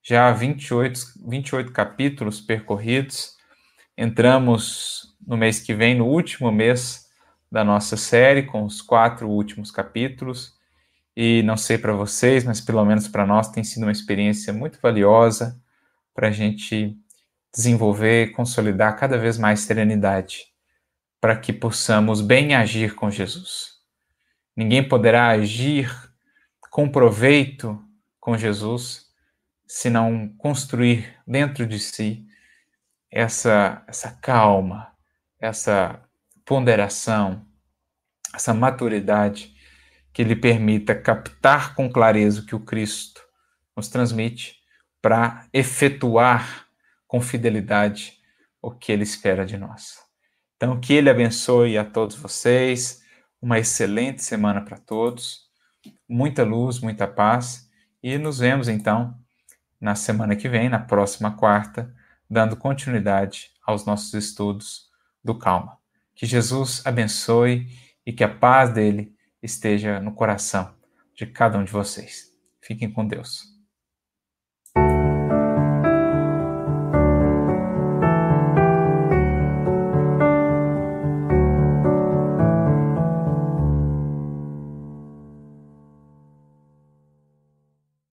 [0.03, 3.37] Já 28, 28 capítulos percorridos.
[3.97, 7.07] Entramos no mês que vem, no último mês
[7.51, 10.55] da nossa série, com os quatro últimos capítulos.
[11.17, 14.81] E não sei para vocês, mas pelo menos para nós tem sido uma experiência muito
[14.81, 15.61] valiosa
[16.13, 16.97] para a gente
[17.55, 20.47] desenvolver consolidar cada vez mais serenidade,
[21.21, 23.75] para que possamos bem agir com Jesus.
[24.57, 25.95] Ninguém poderá agir
[26.71, 27.79] com proveito
[28.19, 29.02] com Jesus
[29.75, 32.27] se não construir dentro de si
[33.11, 34.93] essa, essa calma,
[35.41, 35.99] essa
[36.45, 37.47] ponderação,
[38.35, 39.57] essa maturidade
[40.13, 43.23] que lhe permita captar com clareza o que o Cristo
[43.75, 44.57] nos transmite
[45.01, 46.67] para efetuar
[47.09, 48.19] com fidelidade
[48.61, 50.01] o que ele espera de nós.
[50.55, 53.03] Então, que ele abençoe a todos vocês,
[53.41, 55.49] uma excelente semana para todos,
[56.07, 57.71] muita luz, muita paz,
[58.03, 59.22] e nos vemos então
[59.83, 61.93] na semana que vem, na próxima quarta,
[62.31, 64.89] dando continuidade aos nossos estudos
[65.25, 65.77] do Calma.
[66.15, 67.67] Que Jesus abençoe
[68.07, 69.13] e que a paz dele
[69.43, 70.73] esteja no coração
[71.17, 72.31] de cada um de vocês.
[72.61, 73.52] Fiquem com Deus.